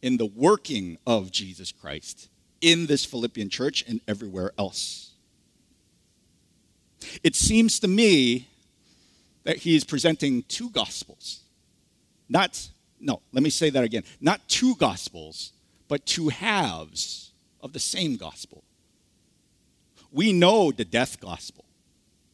in 0.06 0.18
the 0.18 0.26
working 0.28 1.00
of 1.08 1.32
Jesus 1.32 1.72
Christ 1.72 2.30
in 2.62 2.86
this 2.86 3.04
Philippian 3.04 3.50
church 3.50 3.84
and 3.88 4.00
everywhere 4.08 4.52
else. 4.56 5.14
It 7.24 7.36
seems 7.36 7.80
to 7.80 7.88
me 7.88 8.48
that 9.46 9.58
he 9.58 9.76
is 9.76 9.84
presenting 9.84 10.44
two 10.44 10.70
gospels. 10.70 11.40
Not, 12.30 12.68
no, 13.00 13.24
let 13.32 13.42
me 13.42 13.50
say 13.50 13.72
that 13.72 13.84
again. 13.84 14.04
Not 14.22 14.48
two 14.48 14.76
gospels, 14.76 15.54
but 15.88 16.06
two 16.06 16.30
halves 16.30 17.32
of 17.60 17.74
the 17.74 17.80
same 17.80 18.16
gospel. 18.16 18.64
We 20.12 20.34
know 20.34 20.72
the 20.72 20.86
death 20.86 21.20
gospel. 21.20 21.66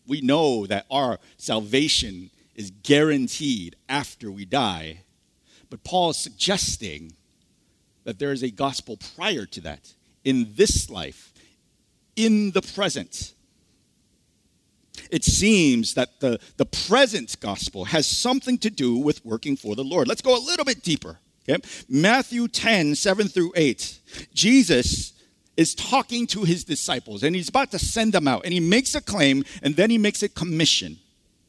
We 0.06 0.20
know 0.20 0.66
that 0.66 0.88
our 0.92 1.20
salvation 1.38 2.32
is 2.54 2.74
guaranteed 2.84 3.78
after 3.88 4.30
we 4.30 4.44
die. 4.44 5.04
But 5.70 5.86
Paul 5.86 6.10
is 6.10 6.18
suggesting 6.18 7.14
that 8.04 8.20
there 8.20 8.32
is 8.32 8.44
a 8.44 8.52
gospel 8.52 8.98
prior 9.16 9.46
to 9.46 9.62
that, 9.62 9.94
in 10.24 10.54
this 10.56 10.90
life, 10.90 11.34
in 12.16 12.52
the 12.52 12.62
present. 12.62 13.34
It 15.10 15.24
seems 15.24 15.94
that 15.96 16.20
the, 16.20 16.40
the 16.58 16.66
present 16.66 17.40
gospel 17.40 17.86
has 17.86 18.06
something 18.08 18.58
to 18.60 18.70
do 18.70 18.98
with 18.98 19.26
working 19.26 19.56
for 19.56 19.76
the 19.76 19.84
Lord. 19.84 20.08
Let's 20.08 20.22
go 20.22 20.38
a 20.38 20.44
little 20.44 20.66
bit 20.66 20.84
deeper. 20.84 21.20
Okay? 21.48 21.62
Matthew 21.90 22.48
10, 22.48 22.96
7 22.96 23.28
through 23.28 23.54
8. 23.56 24.00
Jesus 24.34 25.14
is 25.58 25.76
talking 25.76 26.28
to 26.28 26.44
his 26.44 26.64
disciples 26.64 27.24
and 27.24 27.36
he's 27.36 27.50
about 27.50 27.72
to 27.72 27.80
send 27.80 28.14
them 28.14 28.28
out 28.28 28.44
and 28.46 28.54
he 28.54 28.60
makes 28.60 28.96
a 28.96 29.02
claim 29.02 29.44
and 29.62 29.76
then 29.76 29.90
he 29.90 29.98
makes 29.98 30.24
a 30.24 30.30
commission 30.30 30.98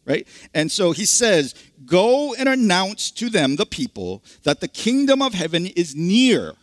right? 0.04 0.26
And 0.54 0.70
so 0.70 0.92
he 0.92 1.04
says 1.04 1.54
go 1.86 2.34
and 2.34 2.48
announce 2.48 3.10
to 3.12 3.28
them 3.28 3.56
the 3.56 3.66
people 3.66 4.22
that 4.44 4.60
the 4.60 4.68
kingdom 4.68 5.22
of 5.22 5.34
heaven 5.34 5.66
is 5.66 5.94
near. 5.96 6.54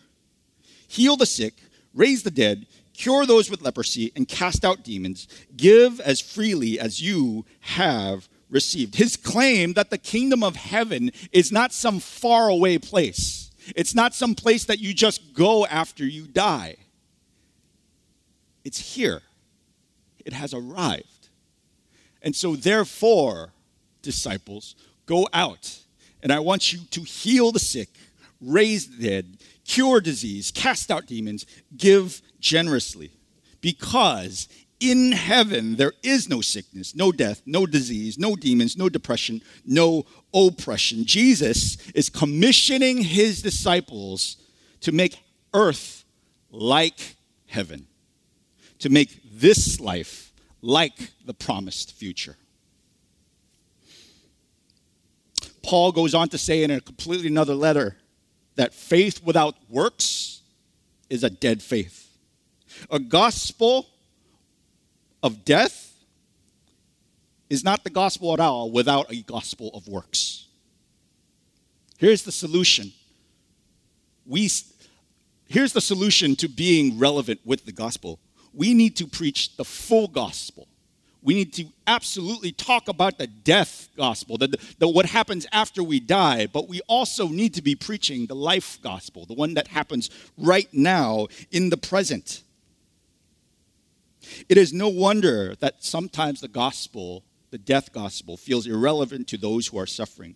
Heal 0.88 1.16
the 1.16 1.26
sick 1.26 1.54
raise 1.94 2.24
the 2.24 2.32
dead 2.32 2.66
cure 3.00 3.26
those 3.26 3.50
with 3.50 3.62
leprosy 3.62 4.12
and 4.14 4.28
cast 4.28 4.66
out 4.66 4.84
demons. 4.84 5.26
Give 5.56 6.02
as 6.02 6.20
freely 6.20 6.78
as 6.78 7.02
you 7.02 7.46
have 7.62 8.28
received. 8.50 8.96
His 8.96 9.16
claim 9.16 9.74
that 9.74 9.90
the 9.90 9.98
kingdom 9.98 10.44
of 10.44 10.58
heaven 10.58 11.12
is 11.32 11.50
not 11.50 11.72
some 11.72 12.02
faraway 12.02 12.78
place. 12.78 13.52
It's 13.74 13.96
not 13.96 14.14
some 14.14 14.36
place 14.36 14.66
that 14.66 14.80
you 14.80 14.94
just 14.94 15.34
go 15.34 15.66
after 15.68 16.06
you 16.06 16.28
die. 16.28 16.76
It's 18.66 18.96
here, 18.96 19.22
it 20.26 20.34
has 20.34 20.54
arrived. 20.54 21.19
And 22.22 22.36
so, 22.36 22.56
therefore, 22.56 23.54
disciples, 24.02 24.76
go 25.06 25.28
out. 25.34 25.80
And 26.22 26.32
I 26.32 26.40
want 26.40 26.74
you 26.74 26.80
to 26.92 27.02
heal 27.02 27.52
the 27.52 27.60
sick, 27.60 27.90
raise 28.42 28.88
the 28.88 29.10
dead, 29.10 29.38
cure 29.66 30.02
disease, 30.02 30.52
cast 30.52 30.92
out 30.92 31.06
demons, 31.06 31.46
give 31.76 32.22
generously. 32.40 33.12
Because 33.62 34.48
in 34.80 35.12
heaven 35.12 35.76
there 35.76 35.94
is 36.04 36.30
no 36.30 36.42
sickness, 36.42 36.96
no 36.96 37.12
death, 37.12 37.42
no 37.46 37.66
disease, 37.66 38.18
no 38.18 38.36
demons, 38.36 38.78
no 38.78 38.90
depression, 38.90 39.42
no 39.66 40.06
oppression. 40.34 41.06
Jesus 41.06 41.78
is 41.92 42.10
commissioning 42.10 42.98
his 42.98 43.42
disciples 43.42 44.38
to 44.82 44.92
make 44.92 45.20
earth 45.54 46.06
like 46.52 47.16
heaven 47.48 47.88
to 48.80 48.90
make 48.90 49.20
this 49.32 49.80
life 49.80 50.29
like 50.62 51.12
the 51.26 51.34
promised 51.34 51.94
future. 51.94 52.36
Paul 55.62 55.92
goes 55.92 56.14
on 56.14 56.30
to 56.30 56.38
say 56.38 56.64
in 56.64 56.72
a 56.72 56.82
completely 56.82 57.28
another 57.28 57.56
letter 57.56 57.98
that 58.56 58.74
faith 58.74 59.24
without 59.24 59.56
works 59.70 60.42
is 61.10 61.24
a 61.24 61.30
dead 61.30 61.62
faith. 61.62 62.18
A 62.90 63.00
gospel 63.00 63.88
of 65.22 65.46
death 65.46 65.94
is 67.50 67.64
not 67.64 67.84
the 67.84 67.90
gospel 67.90 68.34
at 68.34 68.40
all 68.40 68.72
without 68.72 69.12
a 69.12 69.22
gospel 69.22 69.72
of 69.74 69.88
works. 69.88 70.48
Here's 71.98 72.24
the 72.24 72.32
solution. 72.32 72.94
We 74.26 74.50
here's 75.48 75.74
the 75.74 75.82
solution 75.82 76.36
to 76.38 76.48
being 76.48 76.98
relevant 77.00 77.42
with 77.44 77.66
the 77.66 77.72
gospel 77.72 78.20
we 78.60 78.74
need 78.74 78.98
to 78.98 79.08
preach 79.08 79.56
the 79.56 79.64
full 79.64 80.10
gospel. 80.10 80.68
We 81.22 81.34
need 81.34 81.54
to 81.54 81.66
absolutely 81.88 82.52
talk 82.52 82.90
about 82.90 83.18
the 83.18 83.26
death 83.26 83.88
gospel, 83.96 84.38
the, 84.38 84.60
the, 84.80 84.88
what 84.88 85.06
happens 85.06 85.48
after 85.54 85.82
we 85.82 86.02
die, 86.02 86.46
but 86.46 86.68
we 86.68 86.82
also 86.90 87.30
need 87.30 87.54
to 87.54 87.62
be 87.62 87.74
preaching 87.74 88.26
the 88.26 88.36
life 88.36 88.78
gospel, 88.82 89.26
the 89.26 89.34
one 89.34 89.54
that 89.54 89.70
happens 89.70 90.10
right 90.38 90.68
now 90.74 91.28
in 91.52 91.70
the 91.70 91.78
present. 91.78 92.44
It 94.50 94.58
is 94.58 94.74
no 94.74 94.90
wonder 94.90 95.56
that 95.62 95.82
sometimes 95.82 96.42
the 96.42 96.50
gospel, 96.50 97.24
the 97.52 97.58
death 97.58 97.94
gospel, 97.94 98.36
feels 98.36 98.68
irrelevant 98.68 99.30
to 99.30 99.38
those 99.38 99.68
who 99.68 99.80
are 99.80 99.88
suffering. 99.88 100.36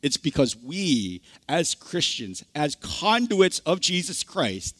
It's 0.00 0.16
because 0.16 0.56
we, 0.56 1.20
as 1.50 1.74
Christians, 1.74 2.46
as 2.54 2.76
conduits 2.76 3.58
of 3.60 3.80
Jesus 3.80 4.24
Christ, 4.24 4.78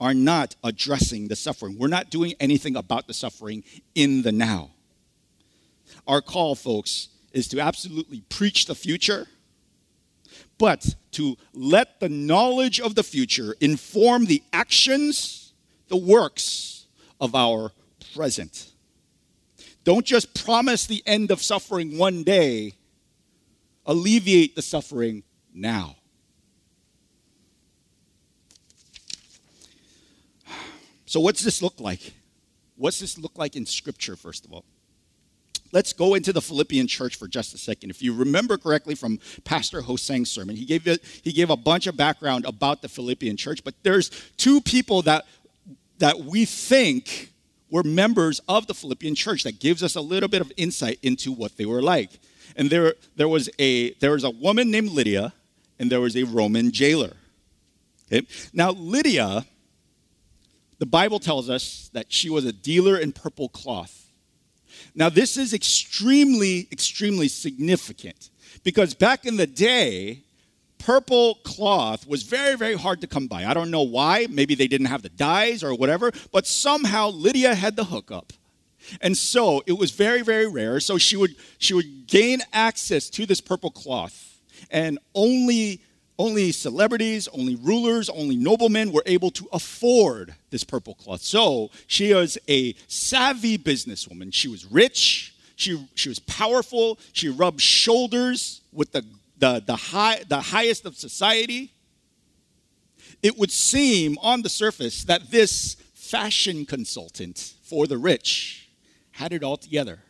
are 0.00 0.14
not 0.14 0.56
addressing 0.64 1.28
the 1.28 1.36
suffering. 1.36 1.76
We're 1.78 1.88
not 1.88 2.10
doing 2.10 2.34
anything 2.40 2.74
about 2.74 3.06
the 3.06 3.14
suffering 3.14 3.62
in 3.94 4.22
the 4.22 4.32
now. 4.32 4.70
Our 6.06 6.22
call, 6.22 6.54
folks, 6.54 7.08
is 7.32 7.46
to 7.48 7.60
absolutely 7.60 8.22
preach 8.22 8.66
the 8.66 8.74
future, 8.74 9.28
but 10.58 10.94
to 11.12 11.36
let 11.52 12.00
the 12.00 12.08
knowledge 12.08 12.80
of 12.80 12.94
the 12.94 13.02
future 13.02 13.54
inform 13.60 14.24
the 14.24 14.42
actions, 14.52 15.52
the 15.88 15.96
works 15.96 16.86
of 17.20 17.34
our 17.34 17.72
present. 18.14 18.72
Don't 19.84 20.06
just 20.06 20.44
promise 20.44 20.86
the 20.86 21.02
end 21.06 21.30
of 21.30 21.42
suffering 21.42 21.98
one 21.98 22.22
day, 22.22 22.74
alleviate 23.86 24.56
the 24.56 24.62
suffering 24.62 25.22
now. 25.54 25.96
So, 31.10 31.18
what's 31.18 31.42
this 31.42 31.60
look 31.60 31.80
like? 31.80 32.12
What's 32.76 33.00
this 33.00 33.18
look 33.18 33.36
like 33.36 33.56
in 33.56 33.66
Scripture, 33.66 34.14
first 34.14 34.44
of 34.44 34.52
all? 34.52 34.64
Let's 35.72 35.92
go 35.92 36.14
into 36.14 36.32
the 36.32 36.40
Philippian 36.40 36.86
church 36.86 37.16
for 37.16 37.26
just 37.26 37.52
a 37.52 37.58
second. 37.58 37.90
If 37.90 38.00
you 38.00 38.14
remember 38.14 38.56
correctly 38.56 38.94
from 38.94 39.18
Pastor 39.42 39.80
Hosang's 39.80 40.30
sermon, 40.30 40.54
he 40.54 40.64
gave, 40.64 40.84
he 41.24 41.32
gave 41.32 41.50
a 41.50 41.56
bunch 41.56 41.88
of 41.88 41.96
background 41.96 42.44
about 42.44 42.80
the 42.80 42.88
Philippian 42.88 43.36
church, 43.36 43.64
but 43.64 43.74
there's 43.82 44.10
two 44.36 44.60
people 44.60 45.02
that, 45.02 45.26
that 45.98 46.20
we 46.20 46.44
think 46.44 47.32
were 47.72 47.82
members 47.82 48.40
of 48.48 48.68
the 48.68 48.74
Philippian 48.74 49.16
church 49.16 49.42
that 49.42 49.58
gives 49.58 49.82
us 49.82 49.96
a 49.96 50.00
little 50.00 50.28
bit 50.28 50.40
of 50.40 50.52
insight 50.56 51.00
into 51.02 51.32
what 51.32 51.56
they 51.56 51.66
were 51.66 51.82
like. 51.82 52.20
And 52.54 52.70
there, 52.70 52.94
there, 53.16 53.26
was, 53.26 53.50
a, 53.58 53.94
there 53.94 54.12
was 54.12 54.22
a 54.22 54.30
woman 54.30 54.70
named 54.70 54.90
Lydia, 54.90 55.32
and 55.76 55.90
there 55.90 56.00
was 56.00 56.16
a 56.16 56.22
Roman 56.22 56.70
jailer. 56.70 57.16
Okay? 58.12 58.24
Now, 58.52 58.70
Lydia 58.70 59.44
the 60.80 60.86
Bible 60.86 61.20
tells 61.20 61.50
us 61.50 61.90
that 61.92 62.10
she 62.10 62.30
was 62.30 62.46
a 62.46 62.52
dealer 62.52 62.96
in 62.96 63.12
purple 63.12 63.50
cloth. 63.50 64.10
Now, 64.94 65.10
this 65.10 65.36
is 65.36 65.52
extremely, 65.52 66.68
extremely 66.72 67.28
significant 67.28 68.30
because 68.64 68.94
back 68.94 69.26
in 69.26 69.36
the 69.36 69.46
day, 69.46 70.22
purple 70.78 71.34
cloth 71.44 72.08
was 72.08 72.22
very, 72.22 72.56
very 72.56 72.74
hard 72.74 73.02
to 73.02 73.06
come 73.06 73.26
by. 73.26 73.44
I 73.44 73.52
don't 73.52 73.70
know 73.70 73.82
why. 73.82 74.26
Maybe 74.30 74.54
they 74.54 74.66
didn't 74.66 74.86
have 74.86 75.02
the 75.02 75.10
dyes 75.10 75.62
or 75.62 75.74
whatever, 75.74 76.12
but 76.32 76.46
somehow 76.46 77.10
Lydia 77.10 77.54
had 77.54 77.76
the 77.76 77.84
hookup. 77.84 78.32
And 79.02 79.14
so 79.14 79.62
it 79.66 79.74
was 79.74 79.90
very, 79.90 80.22
very 80.22 80.46
rare. 80.46 80.80
So 80.80 80.96
she 80.96 81.14
would, 81.14 81.36
she 81.58 81.74
would 81.74 82.06
gain 82.06 82.40
access 82.54 83.10
to 83.10 83.26
this 83.26 83.42
purple 83.42 83.70
cloth. 83.70 84.40
And 84.70 84.98
only 85.14 85.82
only 86.20 86.52
celebrities, 86.52 87.28
only 87.28 87.54
rulers, 87.56 88.10
only 88.10 88.36
noblemen 88.36 88.92
were 88.92 89.02
able 89.06 89.30
to 89.30 89.48
afford 89.54 90.34
this 90.50 90.62
purple 90.62 90.94
cloth. 90.94 91.22
So 91.22 91.70
she 91.86 92.12
was 92.12 92.36
a 92.46 92.74
savvy 92.88 93.56
businesswoman. 93.56 94.34
She 94.34 94.46
was 94.46 94.70
rich, 94.70 95.34
she, 95.56 95.88
she 95.94 96.10
was 96.10 96.18
powerful, 96.18 96.98
she 97.14 97.30
rubbed 97.30 97.62
shoulders 97.62 98.60
with 98.70 98.92
the, 98.92 99.02
the, 99.38 99.62
the, 99.64 99.76
high, 99.76 100.22
the 100.28 100.42
highest 100.42 100.84
of 100.84 100.94
society. 100.94 101.72
It 103.22 103.38
would 103.38 103.50
seem 103.50 104.18
on 104.20 104.42
the 104.42 104.50
surface 104.50 105.04
that 105.04 105.30
this 105.30 105.76
fashion 105.94 106.66
consultant 106.66 107.54
for 107.62 107.86
the 107.86 107.96
rich 107.96 108.68
had 109.12 109.32
it 109.32 109.42
all 109.42 109.56
together. 109.56 110.00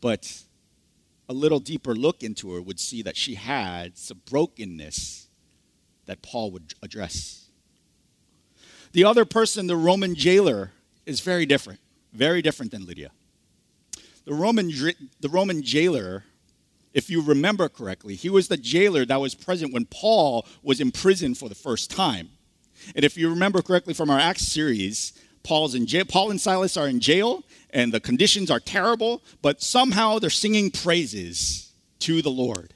But 0.00 0.42
a 1.28 1.32
little 1.32 1.60
deeper 1.60 1.94
look 1.94 2.22
into 2.22 2.52
her 2.52 2.62
would 2.62 2.78
see 2.78 3.02
that 3.02 3.16
she 3.16 3.34
had 3.34 3.96
some 3.98 4.20
brokenness 4.26 5.28
that 6.06 6.22
Paul 6.22 6.50
would 6.52 6.74
address. 6.82 7.46
The 8.92 9.04
other 9.04 9.24
person, 9.24 9.66
the 9.66 9.76
Roman 9.76 10.14
jailer, 10.14 10.72
is 11.04 11.20
very 11.20 11.46
different, 11.46 11.80
very 12.12 12.42
different 12.42 12.72
than 12.72 12.86
Lydia. 12.86 13.10
The 14.24 14.34
Roman, 14.34 14.68
the 14.68 15.28
Roman 15.28 15.62
jailer, 15.62 16.24
if 16.94 17.10
you 17.10 17.20
remember 17.20 17.68
correctly, 17.68 18.14
he 18.14 18.30
was 18.30 18.48
the 18.48 18.56
jailer 18.56 19.04
that 19.04 19.20
was 19.20 19.34
present 19.34 19.72
when 19.72 19.86
Paul 19.86 20.46
was 20.62 20.80
in 20.80 20.90
prison 20.92 21.34
for 21.34 21.48
the 21.48 21.54
first 21.54 21.90
time. 21.90 22.30
And 22.94 23.04
if 23.04 23.16
you 23.16 23.28
remember 23.28 23.62
correctly 23.62 23.94
from 23.94 24.10
our 24.10 24.18
Acts 24.18 24.46
series, 24.46 25.12
Paul's 25.46 25.76
in 25.76 25.86
jail, 25.86 26.04
Paul 26.04 26.32
and 26.32 26.40
Silas 26.40 26.76
are 26.76 26.88
in 26.88 26.98
jail, 26.98 27.44
and 27.70 27.92
the 27.92 28.00
conditions 28.00 28.50
are 28.50 28.58
terrible, 28.58 29.22
but 29.42 29.62
somehow 29.62 30.18
they're 30.18 30.28
singing 30.28 30.72
praises 30.72 31.70
to 32.00 32.20
the 32.20 32.30
Lord. 32.30 32.74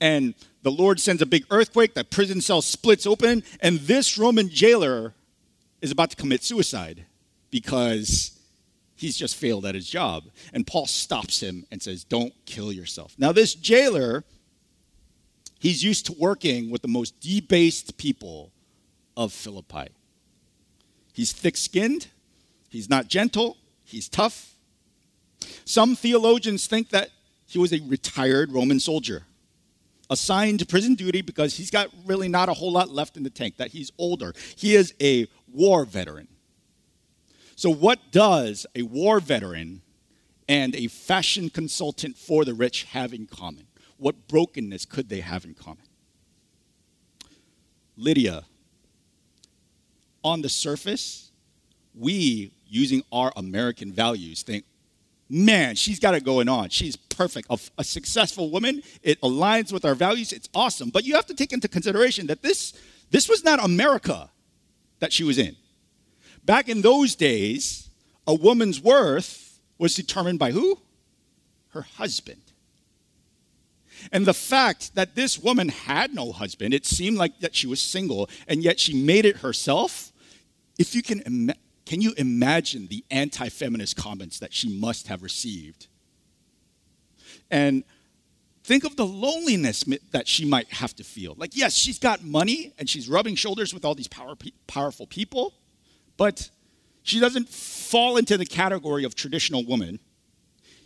And 0.00 0.34
the 0.62 0.70
Lord 0.70 1.00
sends 1.00 1.20
a 1.20 1.26
big 1.26 1.44
earthquake, 1.50 1.94
the 1.94 2.04
prison 2.04 2.40
cell 2.40 2.62
splits 2.62 3.08
open, 3.08 3.42
and 3.58 3.80
this 3.80 4.16
Roman 4.16 4.48
jailer 4.48 5.14
is 5.82 5.90
about 5.90 6.10
to 6.10 6.16
commit 6.16 6.44
suicide 6.44 7.06
because 7.50 8.38
he's 8.94 9.16
just 9.16 9.34
failed 9.34 9.66
at 9.66 9.74
his 9.74 9.88
job. 9.88 10.26
And 10.52 10.64
Paul 10.68 10.86
stops 10.86 11.42
him 11.42 11.66
and 11.72 11.82
says, 11.82 12.04
Don't 12.04 12.32
kill 12.46 12.72
yourself. 12.72 13.16
Now, 13.18 13.32
this 13.32 13.52
jailer, 13.56 14.22
he's 15.58 15.82
used 15.82 16.06
to 16.06 16.12
working 16.12 16.70
with 16.70 16.82
the 16.82 16.88
most 16.88 17.20
debased 17.20 17.98
people 17.98 18.52
of 19.16 19.32
Philippi. 19.32 19.88
He's 21.14 21.32
thick 21.32 21.56
skinned, 21.56 22.08
he's 22.68 22.90
not 22.90 23.06
gentle, 23.06 23.56
he's 23.84 24.08
tough. 24.08 24.56
Some 25.64 25.94
theologians 25.94 26.66
think 26.66 26.90
that 26.90 27.10
he 27.46 27.56
was 27.56 27.72
a 27.72 27.80
retired 27.86 28.50
Roman 28.50 28.80
soldier, 28.80 29.22
assigned 30.10 30.58
to 30.58 30.66
prison 30.66 30.96
duty 30.96 31.22
because 31.22 31.56
he's 31.56 31.70
got 31.70 31.88
really 32.04 32.26
not 32.26 32.48
a 32.48 32.54
whole 32.54 32.72
lot 32.72 32.90
left 32.90 33.16
in 33.16 33.22
the 33.22 33.30
tank, 33.30 33.58
that 33.58 33.70
he's 33.70 33.92
older. 33.96 34.34
He 34.56 34.74
is 34.74 34.92
a 35.00 35.28
war 35.46 35.84
veteran. 35.84 36.26
So, 37.54 37.70
what 37.70 38.10
does 38.10 38.66
a 38.74 38.82
war 38.82 39.20
veteran 39.20 39.82
and 40.48 40.74
a 40.74 40.88
fashion 40.88 41.48
consultant 41.48 42.18
for 42.18 42.44
the 42.44 42.54
rich 42.54 42.84
have 42.84 43.14
in 43.14 43.26
common? 43.26 43.68
What 43.98 44.26
brokenness 44.26 44.84
could 44.86 45.08
they 45.08 45.20
have 45.20 45.44
in 45.44 45.54
common? 45.54 45.84
Lydia 47.96 48.46
on 50.24 50.42
the 50.42 50.48
surface, 50.48 51.30
we, 51.94 52.50
using 52.66 53.04
our 53.12 53.32
American 53.36 53.92
values, 53.92 54.42
think, 54.42 54.64
man, 55.28 55.76
she's 55.76 56.00
got 56.00 56.14
it 56.14 56.24
going 56.24 56.48
on. 56.48 56.70
She's 56.70 56.96
perfect. 56.96 57.46
A, 57.50 57.58
a, 57.78 57.84
successful 57.84 58.50
woman, 58.50 58.82
it 59.02 59.20
aligns 59.20 59.72
with 59.72 59.84
our 59.84 59.94
values. 59.94 60.32
It's 60.32 60.48
awesome. 60.54 60.90
But 60.90 61.04
you 61.04 61.14
have 61.14 61.26
to 61.26 61.34
take 61.34 61.52
into 61.52 61.68
consideration 61.68 62.26
that 62.26 62.42
this, 62.42 62.72
this 63.10 63.28
was 63.28 63.44
not 63.44 63.62
America 63.62 64.30
that 64.98 65.12
she 65.12 65.24
was 65.24 65.38
in. 65.38 65.56
Back 66.44 66.68
in 66.68 66.82
those 66.82 67.14
days, 67.14 67.88
a 68.26 68.34
woman's 68.34 68.80
worth 68.80 69.60
was 69.78 69.94
determined 69.94 70.38
by 70.38 70.50
who? 70.50 70.78
Her 71.68 71.82
husband. 71.82 72.40
And 74.12 74.26
the 74.26 74.34
fact 74.34 74.94
that 74.94 75.14
this 75.14 75.38
woman 75.38 75.68
had 75.68 76.14
no 76.14 76.32
husband, 76.32 76.74
it 76.74 76.84
seemed 76.84 77.16
like 77.16 77.40
that 77.40 77.54
she 77.54 77.66
was 77.66 77.80
single, 77.80 78.28
and 78.46 78.62
yet 78.62 78.78
she 78.78 78.94
made 78.94 79.24
it 79.24 79.38
herself, 79.38 80.12
if 80.78 80.94
you 80.94 81.02
can, 81.02 81.52
can 81.86 82.00
you 82.00 82.14
imagine 82.16 82.86
the 82.88 83.04
anti 83.10 83.48
feminist 83.48 83.96
comments 83.96 84.38
that 84.38 84.52
she 84.52 84.78
must 84.78 85.08
have 85.08 85.22
received? 85.22 85.86
And 87.50 87.84
think 88.64 88.84
of 88.84 88.96
the 88.96 89.06
loneliness 89.06 89.84
that 90.10 90.26
she 90.26 90.44
might 90.44 90.72
have 90.72 90.94
to 90.96 91.04
feel. 91.04 91.34
Like, 91.36 91.56
yes, 91.56 91.74
she's 91.74 91.98
got 91.98 92.24
money 92.24 92.72
and 92.78 92.88
she's 92.88 93.08
rubbing 93.08 93.34
shoulders 93.34 93.74
with 93.74 93.84
all 93.84 93.94
these 93.94 94.08
power, 94.08 94.34
powerful 94.66 95.06
people, 95.06 95.54
but 96.16 96.50
she 97.02 97.20
doesn't 97.20 97.48
fall 97.48 98.16
into 98.16 98.38
the 98.38 98.46
category 98.46 99.04
of 99.04 99.14
traditional 99.14 99.64
woman. 99.64 100.00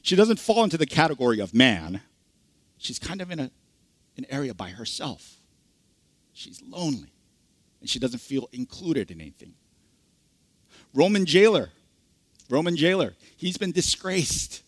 She 0.03 0.17
doesn't 0.17 0.41
fall 0.41 0.65
into 0.65 0.77
the 0.77 0.87
category 0.87 1.39
of 1.39 1.55
man. 1.55 2.01
She's 2.77 2.99
kind 2.99 3.21
of 3.21 3.31
in 3.31 3.39
a, 3.39 3.51
an 4.17 4.27
area 4.29 4.55
by 4.55 4.71
herself. 4.71 5.37
She's 6.33 6.61
lonely 6.63 7.13
and 7.81 7.89
she 7.89 7.99
doesn't 7.99 8.21
feel 8.21 8.49
included 8.53 9.11
in 9.11 9.21
anything. 9.21 9.55
Roman 10.95 11.27
jailer. 11.27 11.71
Roman 12.49 12.77
jailer. 12.77 13.15
He's 13.37 13.57
been 13.57 13.73
disgraced. 13.73 14.63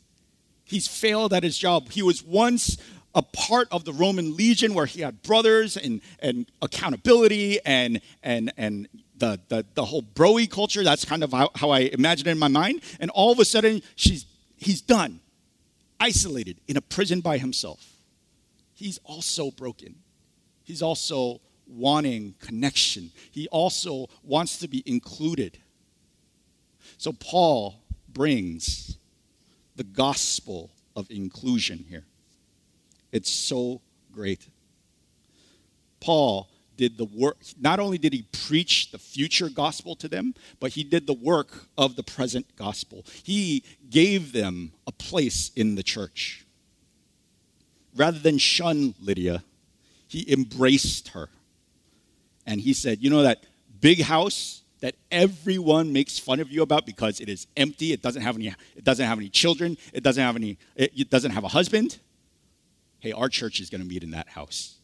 He's 0.65 0.87
failed 0.87 1.33
at 1.33 1.43
his 1.43 1.59
job. 1.59 1.91
He 1.91 2.03
was 2.03 2.23
once 2.23 2.77
a 3.15 3.23
part 3.23 3.69
of 3.73 3.85
the 3.85 3.93
Roman 3.93 4.37
legion 4.37 4.75
where 4.75 4.87
he 4.87 5.01
had 5.01 5.23
brothers 5.23 5.77
and, 5.77 6.01
and 6.21 6.47
accountability 6.63 7.59
and, 7.65 8.01
and, 8.23 8.53
and 8.57 8.89
the, 9.17 9.41
the, 9.49 9.67
the 9.75 9.85
whole 9.85 10.03
broy 10.03 10.49
culture. 10.49 10.85
That's 10.85 11.05
kind 11.05 11.25
of 11.25 11.33
how, 11.33 11.51
how 11.57 11.71
I 11.71 11.91
imagine 11.93 12.29
it 12.29 12.33
in 12.33 12.39
my 12.39 12.49
mind. 12.49 12.83
And 13.01 13.11
all 13.11 13.33
of 13.33 13.39
a 13.39 13.45
sudden, 13.45 13.83
she's, 13.97 14.27
he's 14.57 14.81
done, 14.81 15.21
isolated 15.99 16.59
in 16.69 16.77
a 16.77 16.81
prison 16.81 17.21
by 17.21 17.39
himself. 17.39 17.95
He's 18.75 18.99
also 19.05 19.51
broken. 19.51 19.97
He's 20.63 20.83
also 20.83 21.41
wanting 21.67 22.35
connection. 22.41 23.11
He 23.31 23.49
also 23.49 24.09
wants 24.23 24.59
to 24.59 24.69
be 24.69 24.83
included. 24.87 25.59
So 27.01 27.15
Paul 27.15 27.77
brings 28.13 28.99
the 29.75 29.85
gospel 29.85 30.69
of 30.95 31.11
inclusion 31.11 31.87
here. 31.89 32.05
It's 33.11 33.31
so 33.31 33.81
great. 34.13 34.47
Paul 36.01 36.51
did 36.77 36.99
the 36.99 37.07
work, 37.07 37.39
not 37.59 37.81
only 37.81 37.97
did 37.97 38.13
he 38.13 38.27
preach 38.47 38.91
the 38.91 38.99
future 38.99 39.49
gospel 39.49 39.97
to 39.97 40.09
them, 40.09 40.35
but 40.61 40.73
he 40.73 40.85
did 40.85 41.07
the 41.07 41.15
work 41.15 41.69
of 41.79 41.97
the 41.97 42.03
present 42.03 42.55
gospel. 42.55 43.07
He 43.23 43.65
gave 43.89 44.35
them 44.35 44.73
a 44.87 44.93
place 44.93 45.53
in 45.57 45.77
the 45.77 45.83
church. 45.83 46.45
Rather 47.97 48.19
than 48.19 48.37
shun 48.37 48.95
Lydia, 49.01 49.43
he 50.07 50.31
embraced 50.31 51.09
her. 51.09 51.31
And 52.47 52.61
he 52.61 52.75
said, 52.75 52.99
You 53.01 53.09
know 53.09 53.23
that 53.23 53.47
big 53.81 54.03
house 54.03 54.60
that 54.81 54.95
everyone 55.11 55.93
makes 55.93 56.19
fun 56.19 56.41
of 56.41 56.51
you 56.51 56.63
about 56.63 56.87
because 56.87 57.21
it 57.21 57.29
is 57.29 57.47
empty, 57.57 57.93
it 57.93 58.03
doesn't 58.03 58.23
have 58.23 58.37
any, 58.37 58.49
it 58.77 58.85
doesn't 58.85 59.07
have 59.07 59.19
any 59.19 59.29
children, 59.29 59.77
it 59.93 60.03
doesn't 60.03 60.23
have 60.23 60.37
any, 60.37 60.59
it 60.77 61.11
doesn't 61.11 61.33
have 61.33 61.45
a 61.45 61.49
husband? 61.49 61.99
Hey, 63.01 63.13
our 63.13 63.29
church 63.29 63.61
is 63.61 63.71
going 63.71 63.81
to 63.81 63.87
meet 63.87 64.03
in 64.03 64.11
that 64.13 64.29
house 64.29 64.77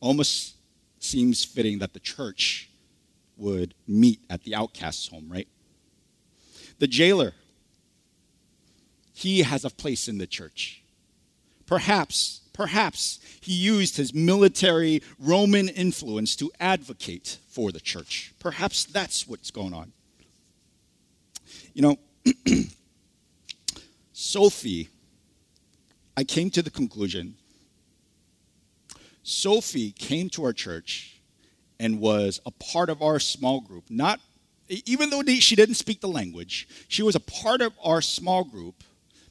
almost 0.00 0.54
seems 0.98 1.44
fitting 1.44 1.78
that 1.78 1.92
the 1.92 2.00
church 2.00 2.70
would 3.36 3.74
meet 3.86 4.20
at 4.28 4.42
the 4.44 4.54
outcast's 4.54 5.08
home, 5.08 5.28
right? 5.28 5.48
The 6.78 6.86
jailer, 6.86 7.32
he 9.12 9.42
has 9.42 9.64
a 9.64 9.70
place 9.70 10.08
in 10.08 10.18
the 10.18 10.26
church. 10.26 10.82
Perhaps, 11.66 12.40
perhaps 12.58 13.20
he 13.40 13.52
used 13.52 13.96
his 13.96 14.12
military 14.12 15.00
Roman 15.20 15.68
influence 15.68 16.34
to 16.34 16.50
advocate 16.58 17.38
for 17.48 17.70
the 17.70 17.78
church. 17.78 18.34
Perhaps 18.40 18.84
that's 18.86 19.28
what's 19.28 19.52
going 19.52 19.72
on. 19.72 19.92
You 21.72 21.82
know, 21.82 21.96
Sophie, 24.12 24.88
I 26.16 26.24
came 26.24 26.50
to 26.50 26.60
the 26.60 26.70
conclusion 26.70 27.36
Sophie 29.22 29.92
came 29.92 30.30
to 30.30 30.42
our 30.42 30.54
church 30.54 31.20
and 31.78 32.00
was 32.00 32.40
a 32.46 32.50
part 32.50 32.88
of 32.88 33.02
our 33.02 33.20
small 33.20 33.60
group. 33.60 33.84
Not 33.90 34.20
even 34.68 35.10
though 35.10 35.22
she 35.22 35.54
didn't 35.54 35.76
speak 35.76 36.00
the 36.00 36.08
language, 36.08 36.66
she 36.88 37.02
was 37.02 37.14
a 37.14 37.20
part 37.20 37.60
of 37.60 37.74
our 37.84 38.00
small 38.00 38.42
group 38.42 38.82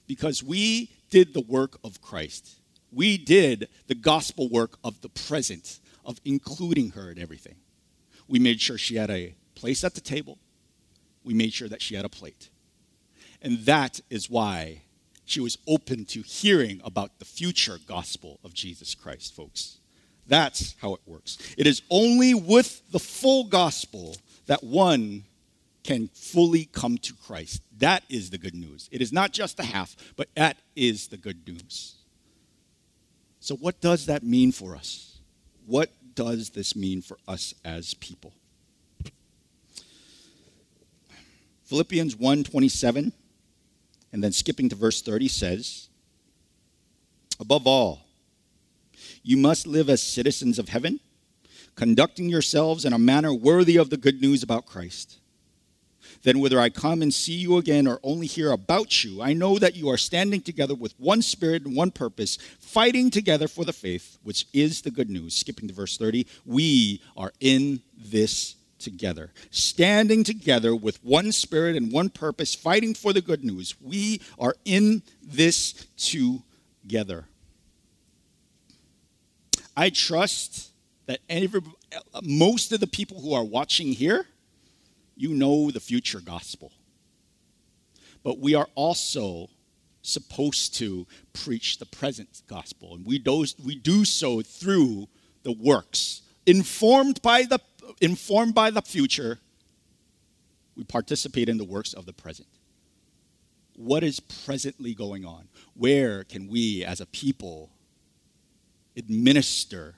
because 0.07 0.43
we 0.43 0.91
did 1.09 1.33
the 1.33 1.41
work 1.41 1.79
of 1.83 1.99
Christ. 2.01 2.57
We 2.91 3.17
did 3.17 3.69
the 3.87 3.95
gospel 3.95 4.49
work 4.49 4.77
of 4.83 5.01
the 5.01 5.09
present, 5.09 5.79
of 6.05 6.19
including 6.23 6.91
her 6.91 7.11
in 7.11 7.19
everything. 7.19 7.55
We 8.27 8.39
made 8.39 8.61
sure 8.61 8.77
she 8.77 8.95
had 8.95 9.09
a 9.09 9.35
place 9.55 9.83
at 9.83 9.95
the 9.95 10.01
table. 10.01 10.37
We 11.23 11.33
made 11.33 11.53
sure 11.53 11.67
that 11.67 11.81
she 11.81 11.95
had 11.95 12.05
a 12.05 12.09
plate. 12.09 12.49
And 13.41 13.59
that 13.65 13.99
is 14.09 14.29
why 14.29 14.83
she 15.25 15.41
was 15.41 15.57
open 15.67 16.05
to 16.05 16.21
hearing 16.21 16.81
about 16.83 17.19
the 17.19 17.25
future 17.25 17.77
gospel 17.85 18.39
of 18.43 18.53
Jesus 18.53 18.95
Christ, 18.95 19.35
folks. 19.35 19.77
That's 20.25 20.75
how 20.81 20.93
it 20.93 21.01
works. 21.05 21.37
It 21.57 21.67
is 21.67 21.81
only 21.89 22.33
with 22.33 22.81
the 22.91 22.99
full 22.99 23.43
gospel 23.45 24.15
that 24.45 24.63
one 24.63 25.25
can 25.83 26.09
fully 26.13 26.65
come 26.65 26.97
to 26.99 27.13
Christ. 27.13 27.61
That 27.77 28.03
is 28.09 28.29
the 28.29 28.37
good 28.37 28.55
news. 28.55 28.89
It 28.91 29.01
is 29.01 29.13
not 29.13 29.31
just 29.31 29.57
the 29.57 29.63
half, 29.63 29.95
but 30.15 30.27
that 30.35 30.57
is 30.75 31.07
the 31.07 31.17
good 31.17 31.47
news. 31.47 31.96
So, 33.47 33.55
what 33.55 33.79
does 33.79 34.07
that 34.07 34.23
mean 34.23 34.51
for 34.51 34.75
us? 34.75 35.19
What 35.65 35.89
does 36.15 36.49
this 36.49 36.75
mean 36.75 37.01
for 37.01 37.17
us 37.29 37.53
as 37.63 37.93
people? 37.93 38.33
Philippians 41.63 42.17
1:27 42.17 43.13
and 44.11 44.21
then 44.21 44.33
skipping 44.33 44.67
to 44.67 44.75
verse 44.75 45.01
30 45.01 45.29
says, 45.29 45.87
above 47.39 47.65
all, 47.65 48.01
you 49.23 49.37
must 49.37 49.65
live 49.65 49.89
as 49.89 50.03
citizens 50.03 50.59
of 50.59 50.67
heaven, 50.67 50.99
conducting 51.75 52.27
yourselves 52.27 52.83
in 52.83 52.91
a 52.91 52.99
manner 52.99 53.33
worthy 53.33 53.77
of 53.77 53.89
the 53.89 53.95
good 53.95 54.19
news 54.19 54.43
about 54.43 54.65
Christ. 54.65 55.19
Then, 56.23 56.39
whether 56.39 56.59
I 56.59 56.69
come 56.69 57.01
and 57.01 57.13
see 57.13 57.33
you 57.33 57.57
again 57.57 57.87
or 57.87 57.99
only 58.03 58.27
hear 58.27 58.51
about 58.51 59.03
you, 59.03 59.21
I 59.21 59.33
know 59.33 59.59
that 59.59 59.75
you 59.75 59.89
are 59.89 59.97
standing 59.97 60.41
together 60.41 60.75
with 60.75 60.93
one 60.99 61.21
spirit 61.21 61.65
and 61.65 61.75
one 61.75 61.91
purpose, 61.91 62.37
fighting 62.59 63.09
together 63.09 63.47
for 63.47 63.65
the 63.65 63.73
faith, 63.73 64.17
which 64.23 64.45
is 64.53 64.81
the 64.81 64.91
good 64.91 65.09
news. 65.09 65.35
Skipping 65.35 65.67
to 65.67 65.73
verse 65.73 65.97
30, 65.97 66.27
we 66.45 67.01
are 67.15 67.31
in 67.39 67.81
this 67.95 68.55
together, 68.79 69.31
standing 69.51 70.23
together 70.23 70.75
with 70.75 71.03
one 71.03 71.31
spirit 71.31 71.75
and 71.75 71.91
one 71.91 72.09
purpose, 72.09 72.55
fighting 72.55 72.93
for 72.93 73.13
the 73.13 73.21
good 73.21 73.43
news. 73.43 73.75
We 73.81 74.21
are 74.39 74.55
in 74.65 75.03
this 75.21 75.87
together. 75.97 77.25
I 79.75 79.89
trust 79.89 80.71
that 81.05 81.19
every, 81.29 81.61
most 82.23 82.71
of 82.71 82.79
the 82.79 82.87
people 82.87 83.21
who 83.21 83.33
are 83.33 83.43
watching 83.43 83.93
here, 83.93 84.27
you 85.17 85.33
know 85.33 85.71
the 85.71 85.79
future 85.79 86.19
gospel. 86.19 86.71
But 88.23 88.39
we 88.39 88.55
are 88.55 88.67
also 88.75 89.49
supposed 90.01 90.75
to 90.75 91.05
preach 91.33 91.79
the 91.79 91.85
present 91.85 92.41
gospel, 92.47 92.95
and 92.95 93.05
we 93.05 93.19
do, 93.19 93.45
we 93.63 93.75
do 93.75 94.05
so 94.05 94.41
through 94.41 95.07
the 95.43 95.51
works. 95.51 96.21
Informed 96.45 97.21
by 97.21 97.43
the, 97.43 97.59
informed 98.01 98.55
by 98.55 98.69
the 98.69 98.81
future, 98.81 99.39
we 100.75 100.83
participate 100.83 101.49
in 101.49 101.57
the 101.57 101.65
works 101.65 101.93
of 101.93 102.05
the 102.05 102.13
present. 102.13 102.47
What 103.75 104.03
is 104.03 104.19
presently 104.19 104.93
going 104.93 105.25
on? 105.25 105.47
Where 105.75 106.23
can 106.23 106.47
we 106.47 106.83
as 106.83 107.01
a 107.01 107.05
people 107.05 107.69
administer 108.97 109.95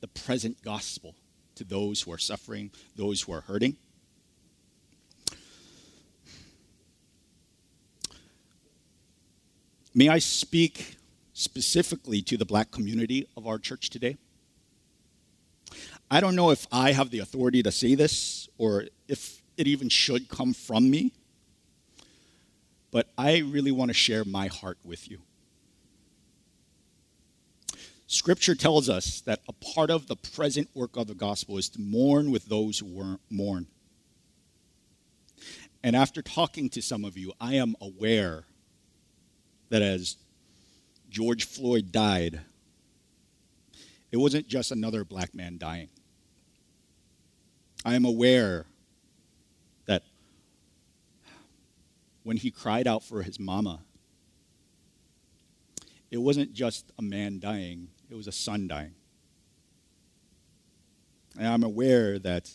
the 0.00 0.08
present 0.08 0.62
gospel 0.62 1.14
to 1.56 1.64
those 1.64 2.02
who 2.02 2.12
are 2.12 2.18
suffering, 2.18 2.70
those 2.96 3.20
who 3.20 3.32
are 3.32 3.42
hurting. 3.42 3.76
May 9.92 10.08
I 10.08 10.18
speak 10.20 10.96
specifically 11.32 12.22
to 12.22 12.36
the 12.36 12.44
black 12.44 12.70
community 12.70 13.26
of 13.36 13.46
our 13.46 13.58
church 13.58 13.90
today? 13.90 14.16
I 16.10 16.20
don't 16.20 16.36
know 16.36 16.50
if 16.50 16.66
I 16.70 16.92
have 16.92 17.10
the 17.10 17.18
authority 17.18 17.62
to 17.62 17.72
say 17.72 17.94
this 17.94 18.48
or 18.56 18.86
if 19.08 19.42
it 19.56 19.66
even 19.66 19.88
should 19.88 20.28
come 20.28 20.52
from 20.52 20.90
me, 20.90 21.12
but 22.90 23.08
I 23.18 23.38
really 23.38 23.72
want 23.72 23.88
to 23.88 23.94
share 23.94 24.24
my 24.24 24.46
heart 24.46 24.78
with 24.84 25.10
you. 25.10 25.18
Scripture 28.06 28.56
tells 28.56 28.88
us 28.88 29.20
that 29.22 29.40
a 29.48 29.52
part 29.52 29.90
of 29.90 30.08
the 30.08 30.16
present 30.16 30.68
work 30.74 30.96
of 30.96 31.06
the 31.06 31.14
gospel 31.14 31.58
is 31.58 31.68
to 31.68 31.80
mourn 31.80 32.30
with 32.30 32.46
those 32.46 32.78
who 32.78 33.18
mourn. 33.28 33.66
And 35.82 35.96
after 35.96 36.22
talking 36.22 36.68
to 36.70 36.82
some 36.82 37.04
of 37.04 37.16
you, 37.16 37.32
I 37.40 37.54
am 37.54 37.76
aware 37.80 38.44
that 39.70 39.82
as 39.82 40.16
George 41.08 41.46
Floyd 41.46 41.90
died, 41.90 42.40
it 44.12 44.16
wasn't 44.16 44.46
just 44.46 44.70
another 44.70 45.04
black 45.04 45.34
man 45.34 45.56
dying. 45.58 45.88
I 47.84 47.94
am 47.94 48.04
aware 48.04 48.66
that 49.86 50.02
when 52.22 52.36
he 52.36 52.50
cried 52.50 52.86
out 52.86 53.02
for 53.02 53.22
his 53.22 53.40
mama, 53.40 53.80
it 56.10 56.18
wasn't 56.18 56.52
just 56.52 56.92
a 56.98 57.02
man 57.02 57.38
dying, 57.38 57.88
it 58.10 58.16
was 58.16 58.26
a 58.26 58.32
son 58.32 58.68
dying. 58.68 58.94
And 61.38 61.46
I'm 61.46 61.62
aware 61.62 62.18
that 62.18 62.50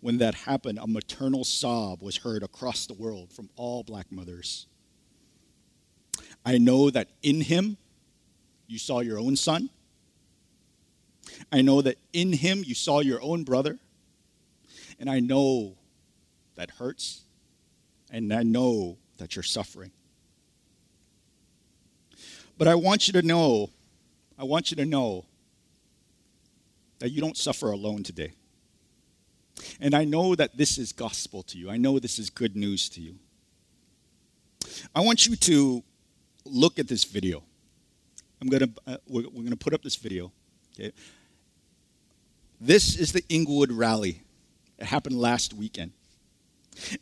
when 0.00 0.18
that 0.18 0.34
happened, 0.34 0.78
a 0.82 0.86
maternal 0.86 1.44
sob 1.44 2.02
was 2.02 2.18
heard 2.18 2.42
across 2.42 2.86
the 2.86 2.94
world 2.94 3.32
from 3.32 3.48
all 3.56 3.82
black 3.84 4.10
mothers. 4.10 4.66
I 6.44 6.58
know 6.58 6.90
that 6.90 7.08
in 7.22 7.40
him, 7.40 7.76
you 8.66 8.78
saw 8.78 9.00
your 9.00 9.18
own 9.18 9.36
son. 9.36 9.70
I 11.50 11.62
know 11.62 11.80
that 11.82 11.96
in 12.12 12.32
him, 12.32 12.62
you 12.66 12.74
saw 12.74 13.00
your 13.00 13.22
own 13.22 13.44
brother. 13.44 13.78
And 14.98 15.08
I 15.08 15.20
know 15.20 15.76
that 16.54 16.70
hurts. 16.72 17.22
And 18.10 18.32
I 18.32 18.42
know 18.42 18.98
that 19.18 19.36
you're 19.36 19.42
suffering. 19.42 19.90
But 22.56 22.68
I 22.68 22.74
want 22.74 23.08
you 23.08 23.12
to 23.14 23.22
know, 23.22 23.70
I 24.38 24.44
want 24.44 24.70
you 24.70 24.76
to 24.76 24.84
know 24.84 25.24
that 27.00 27.10
you 27.10 27.20
don't 27.20 27.36
suffer 27.36 27.70
alone 27.70 28.02
today. 28.02 28.32
And 29.80 29.94
I 29.94 30.04
know 30.04 30.34
that 30.34 30.56
this 30.56 30.78
is 30.78 30.92
gospel 30.92 31.42
to 31.44 31.58
you. 31.58 31.70
I 31.70 31.76
know 31.76 31.98
this 31.98 32.18
is 32.18 32.30
good 32.30 32.56
news 32.56 32.88
to 32.90 33.00
you. 33.00 33.16
I 34.94 35.00
want 35.00 35.26
you 35.26 35.36
to 35.36 35.82
look 36.44 36.78
at 36.78 36.88
this 36.88 37.04
video. 37.04 37.42
I'm 38.40 38.48
gonna 38.48 38.68
uh, 38.86 38.96
we're, 39.08 39.28
we're 39.32 39.44
gonna 39.44 39.56
put 39.56 39.74
up 39.74 39.82
this 39.82 39.96
video. 39.96 40.32
Okay. 40.74 40.92
This 42.60 42.96
is 42.96 43.12
the 43.12 43.24
Englewood 43.28 43.72
rally. 43.72 44.22
It 44.78 44.86
happened 44.86 45.18
last 45.18 45.54
weekend. 45.54 45.92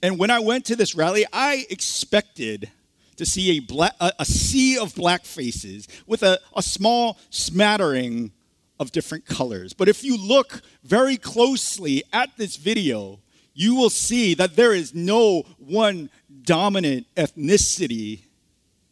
And 0.02 0.18
when 0.18 0.31
I 0.31 0.40
went 0.40 0.66
to 0.66 0.76
this 0.76 0.94
rally, 0.94 1.24
I 1.33 1.66
expected 1.70 2.70
to 3.16 3.26
see 3.26 3.57
a, 3.57 3.61
black, 3.61 3.94
a, 4.00 4.12
a 4.18 4.24
sea 4.24 4.78
of 4.78 4.94
black 4.94 5.24
faces 5.24 5.88
with 6.07 6.22
a, 6.22 6.38
a 6.57 6.62
small 6.62 7.18
smattering 7.31 8.33
of 8.78 8.92
different 8.92 9.26
colors. 9.26 9.72
But 9.72 9.88
if 9.88 10.02
you 10.02 10.16
look 10.16 10.62
very 10.83 11.16
closely 11.16 12.02
at 12.12 12.37
this 12.37 12.57
video, 12.57 13.20
you 13.55 13.74
will 13.74 13.90
see 13.90 14.35
that 14.35 14.57
there 14.57 14.72
is 14.72 14.94
no 14.94 15.42
one 15.59 16.11
dominant 16.42 17.07
ethnicity 17.16 18.22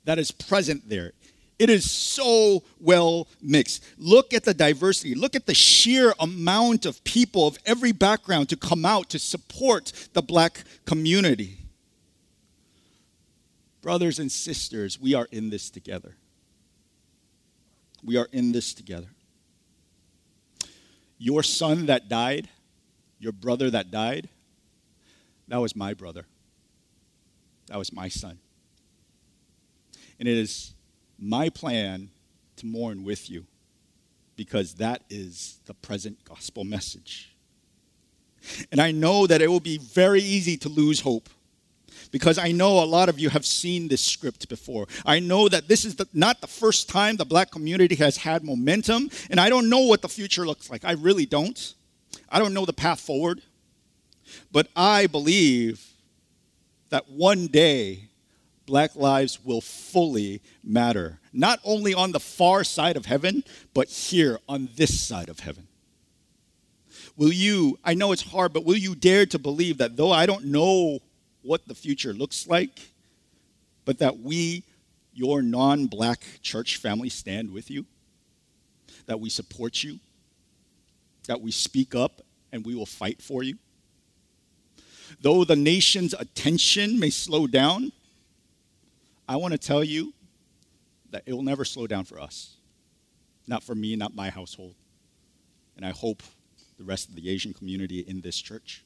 that 0.05 0.19
is 0.19 0.31
present 0.31 0.89
there. 0.89 1.13
It 1.59 1.69
is 1.69 1.91
so 1.91 2.65
well 2.81 3.29
mixed. 3.43 3.85
Look 3.99 4.33
at 4.33 4.45
the 4.45 4.55
diversity. 4.55 5.15
Look 5.15 5.37
at 5.37 5.45
the 5.45 5.53
sheer 5.53 6.15
amount 6.19 6.87
of 6.87 7.05
people 7.05 7.47
of 7.47 7.59
every 7.67 7.93
background 7.93 8.49
to 8.49 8.57
come 8.57 8.87
out 8.87 9.11
to 9.11 9.19
support 9.19 9.93
the 10.15 10.23
black 10.23 10.65
community. 10.87 11.59
Brothers 13.83 14.19
and 14.19 14.33
sisters, 14.33 14.99
we 14.99 15.15
are 15.15 15.29
in 15.31 15.51
this 15.51 15.69
together. 15.69 16.17
We 18.03 18.17
are 18.17 18.29
in 18.33 18.53
this 18.53 18.73
together. 18.73 19.09
Your 21.19 21.43
son 21.43 21.87
that 21.87 22.09
died, 22.09 22.49
your 23.19 23.33
brother 23.33 23.71
that 23.71 23.91
died, 23.91 24.31
that 25.49 25.59
was 25.59 25.77
my 25.77 25.93
brother. 25.93 26.25
That 27.67 27.77
was 27.77 27.93
my 27.93 28.09
son. 28.09 28.39
And 30.21 30.29
it 30.29 30.37
is 30.37 30.75
my 31.19 31.49
plan 31.49 32.11
to 32.57 32.67
mourn 32.67 33.03
with 33.05 33.29
you 33.29 33.47
because 34.37 34.75
that 34.75 35.03
is 35.11 35.59
the 35.65 35.75
present 35.75 36.23
gospel 36.25 36.63
message. 36.63 37.35
And 38.71 38.81
I 38.81 38.91
know 38.91 39.27
that 39.27 39.43
it 39.43 39.49
will 39.49 39.61
be 39.61 39.79
very 39.79 40.21
easy 40.21 40.57
to 40.59 40.69
lose 40.69 41.01
hope 41.01 41.29
because 42.11 42.39
I 42.39 42.53
know 42.53 42.83
a 42.83 42.85
lot 42.85 43.09
of 43.09 43.19
you 43.19 43.31
have 43.31 43.45
seen 43.47 43.89
this 43.89 44.03
script 44.03 44.49
before. 44.49 44.87
I 45.05 45.21
know 45.21 45.49
that 45.49 45.69
this 45.69 45.85
is 45.85 45.97
the, 45.97 46.07
not 46.13 46.41
the 46.41 46.47
first 46.47 46.89
time 46.89 47.17
the 47.17 47.25
black 47.25 47.51
community 47.51 47.95
has 47.97 48.19
had 48.19 48.45
momentum, 48.45 49.11
and 49.31 49.41
I 49.41 49.49
don't 49.49 49.69
know 49.69 49.81
what 49.81 50.03
the 50.03 50.09
future 50.09 50.47
looks 50.47 50.71
like. 50.71 50.85
I 50.85 50.93
really 50.93 51.27
don't. 51.27 51.75
I 52.29 52.39
don't 52.39 52.55
know 52.55 52.67
the 52.67 52.73
path 52.73 53.01
forward. 53.01 53.43
But 54.53 54.69
I 54.77 55.07
believe 55.07 55.85
that 56.91 57.09
one 57.09 57.47
day 57.47 58.10
black 58.71 58.95
lives 58.95 59.45
will 59.45 59.61
fully 59.61 60.41
matter, 60.63 61.19
not 61.33 61.59
only 61.65 61.93
on 61.93 62.13
the 62.13 62.21
far 62.21 62.63
side 62.63 62.97
of 62.97 63.05
heaven, 63.05 63.43
but 63.75 63.89
here 63.89 64.39
on 64.49 64.69
this 64.77 65.01
side 65.01 65.29
of 65.29 65.41
heaven. 65.41 65.67
Will 67.17 67.33
you, 67.33 67.81
I 67.85 67.95
know 67.95 68.13
it's 68.13 68.23
hard, 68.23 68.53
but 68.53 68.65
will 68.65 68.77
you 68.77 68.95
dare 68.95 69.27
to 69.27 69.41
believe 69.41 69.79
that 69.79 69.97
though 69.97 70.13
I 70.13 70.25
don't 70.25 70.45
know 70.45 71.01
what 71.43 71.67
the 71.67 71.75
future 71.75 72.13
looks 72.13 72.47
like, 72.47 72.79
but 73.85 73.99
that 73.99 74.21
we, 74.21 74.63
your 75.13 75.43
non 75.43 75.87
black 75.87 76.23
church 76.41 76.77
family, 76.77 77.09
stand 77.09 77.51
with 77.51 77.73
you? 77.73 77.85
That 79.07 79.19
we 79.19 79.31
support 79.31 79.83
you? 79.83 79.99
That 81.27 81.41
we 81.41 81.51
speak 81.51 81.97
up 81.97 82.23
and 82.53 82.65
we 82.65 82.77
will 82.77 82.87
fight 82.87 83.21
for 83.21 83.43
you? 83.43 83.57
Though 85.21 85.43
the 85.43 85.57
nation's 85.57 86.15
attention 86.15 87.01
may 87.01 87.11
slow 87.11 87.49
down, 87.49 87.91
I 89.31 89.37
want 89.37 89.53
to 89.53 89.59
tell 89.59 89.85
you 89.85 90.13
that 91.11 91.23
it 91.25 91.33
will 91.33 91.45
never 91.45 91.65
slow 91.65 91.87
down 91.87 92.05
for 92.05 92.19
us. 92.19 92.57
Not 93.47 93.63
for 93.63 93.77
me, 93.77 93.95
not 93.95 94.13
my 94.13 94.29
household. 94.29 94.75
And 95.77 95.87
I 95.87 95.91
hope 95.91 96.25
the 96.79 96.83
rest 96.83 97.09
of 97.09 97.15
the 97.15 97.31
Asian 97.31 97.55
community 97.55 98.01
in 98.01 98.23
this 98.23 98.37
church. 98.41 98.83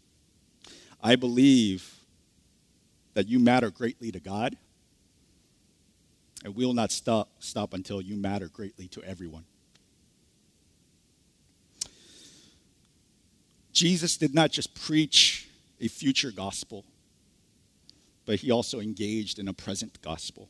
I 1.02 1.16
believe 1.16 1.94
that 3.14 3.26
you 3.26 3.38
matter 3.38 3.70
greatly 3.70 4.12
to 4.12 4.20
God, 4.20 4.58
and 6.44 6.54
we 6.54 6.66
will 6.66 6.74
not 6.74 6.92
stop, 6.92 7.30
stop 7.38 7.72
until 7.72 8.02
you 8.02 8.14
matter 8.14 8.48
greatly 8.48 8.86
to 8.88 9.02
everyone. 9.02 9.46
Jesus 13.72 14.18
did 14.18 14.34
not 14.34 14.50
just 14.50 14.74
preach 14.74 15.48
a 15.80 15.88
future 15.88 16.30
gospel, 16.30 16.84
but 18.26 18.40
he 18.40 18.50
also 18.50 18.80
engaged 18.80 19.38
in 19.38 19.48
a 19.48 19.52
present 19.52 20.00
gospel. 20.02 20.48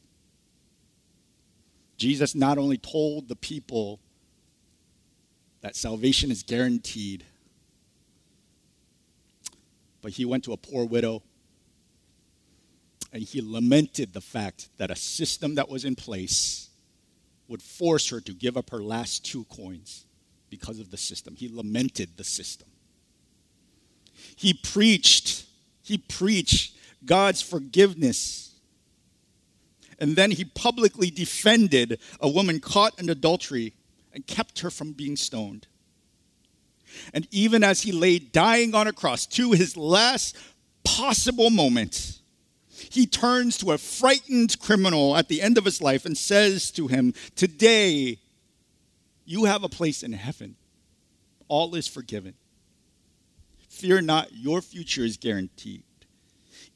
Jesus 1.96 2.34
not 2.34 2.58
only 2.58 2.76
told 2.76 3.28
the 3.28 3.37
people 3.37 4.00
that 5.60 5.76
salvation 5.76 6.30
is 6.30 6.42
guaranteed, 6.42 7.24
but 10.02 10.12
he 10.12 10.24
went 10.24 10.44
to 10.44 10.52
a 10.52 10.56
poor 10.56 10.84
widow 10.84 11.22
and 13.12 13.22
he 13.22 13.40
lamented 13.40 14.12
the 14.12 14.20
fact 14.20 14.68
that 14.76 14.90
a 14.90 14.96
system 14.96 15.54
that 15.54 15.68
was 15.68 15.84
in 15.84 15.94
place 15.94 16.68
would 17.46 17.62
force 17.62 18.10
her 18.10 18.20
to 18.20 18.32
give 18.32 18.56
up 18.56 18.70
her 18.70 18.82
last 18.82 19.24
two 19.24 19.44
coins 19.44 20.04
because 20.50 20.80
of 20.80 20.90
the 20.90 20.96
system. 20.96 21.37
He 21.37 21.48
lamented 21.48 22.16
the 22.16 22.24
system. 22.24 22.68
He 24.37 24.52
preached, 24.52 25.44
he 25.82 25.98
preached 25.98 26.73
God's 27.06 27.42
forgiveness. 27.42 28.52
And 29.98 30.16
then 30.16 30.32
he 30.32 30.44
publicly 30.44 31.10
defended 31.10 31.98
a 32.20 32.28
woman 32.28 32.60
caught 32.60 32.98
in 32.98 33.08
adultery 33.08 33.74
and 34.12 34.26
kept 34.26 34.60
her 34.60 34.70
from 34.70 34.92
being 34.92 35.16
stoned. 35.16 35.66
And 37.12 37.26
even 37.30 37.64
as 37.64 37.82
he 37.82 37.92
lay 37.92 38.18
dying 38.18 38.74
on 38.74 38.86
a 38.86 38.92
cross 38.92 39.26
to 39.26 39.52
his 39.52 39.76
last 39.76 40.36
possible 40.84 41.50
moment, 41.50 42.20
he 42.90 43.06
turns 43.06 43.58
to 43.58 43.72
a 43.72 43.78
frightened 43.78 44.58
criminal 44.60 45.16
at 45.16 45.28
the 45.28 45.40
end 45.42 45.58
of 45.58 45.64
his 45.64 45.80
life 45.80 46.04
and 46.04 46.16
says 46.16 46.70
to 46.72 46.86
him, 46.86 47.14
Today, 47.34 48.18
you 49.24 49.44
have 49.44 49.64
a 49.64 49.68
place 49.68 50.02
in 50.02 50.12
heaven. 50.12 50.56
All 51.48 51.74
is 51.74 51.86
forgiven. 51.86 52.34
Fear 53.68 54.02
not, 54.02 54.32
your 54.32 54.60
future 54.60 55.04
is 55.04 55.16
guaranteed. 55.16 55.82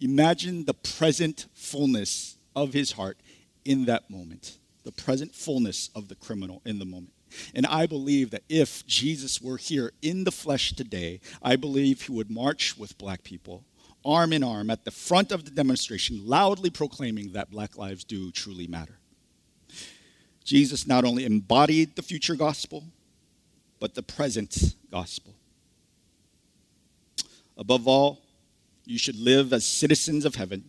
Imagine 0.01 0.65
the 0.65 0.75
present 0.75 1.47
fullness 1.55 2.37
of 2.55 2.73
his 2.73 2.93
heart 2.93 3.19
in 3.65 3.87
that 3.87 4.09
moment, 4.11 4.59
the 4.85 4.93
present 4.93 5.35
fullness 5.35 5.91
of 5.95 6.09
the 6.09 6.15
criminal 6.15 6.63
in 6.65 6.79
the 6.79 6.85
moment. 6.85 7.13
And 7.55 7.67
I 7.67 7.87
believe 7.87 8.31
that 8.31 8.45
if 8.49 8.87
Jesus 8.87 9.43
were 9.43 9.59
here 9.59 9.93
in 10.01 10.25
the 10.25 10.33
flesh 10.33 10.73
today, 10.73 11.21
I 11.43 11.57
believe 11.57 12.03
he 12.03 12.13
would 12.13 12.31
march 12.31 12.79
with 12.79 12.97
black 12.97 13.23
people, 13.23 13.65
arm 14.05 14.33
in 14.33 14.43
arm, 14.43 14.71
at 14.71 14.85
the 14.85 14.91
front 14.91 15.33
of 15.33 15.45
the 15.45 15.51
demonstration, 15.51 16.27
loudly 16.27 16.71
proclaiming 16.71 17.33
that 17.33 17.51
black 17.51 17.77
lives 17.77 18.05
do 18.05 18.31
truly 18.31 18.67
matter. 18.67 18.99
Jesus 20.45 20.87
not 20.87 21.05
only 21.05 21.27
embodied 21.27 21.95
the 21.95 22.03
future 22.03 22.35
gospel, 22.35 22.85
but 23.81 23.95
the 23.95 24.03
present 24.03 24.75
gospel. 24.91 25.35
Above 27.59 27.87
all, 27.87 28.23
you 28.89 28.97
should 28.97 29.21
live 29.21 29.53
as 29.53 29.67
citizens 29.67 30.25
of 30.25 30.37
heaven, 30.37 30.65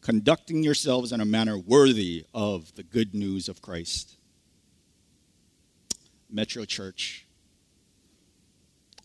conducting 0.00 0.62
yourselves 0.62 1.12
in 1.12 1.20
a 1.20 1.24
manner 1.26 1.58
worthy 1.58 2.24
of 2.32 2.74
the 2.76 2.82
good 2.82 3.14
news 3.14 3.46
of 3.46 3.60
Christ. 3.60 4.16
Metro 6.30 6.64
Church, 6.64 7.26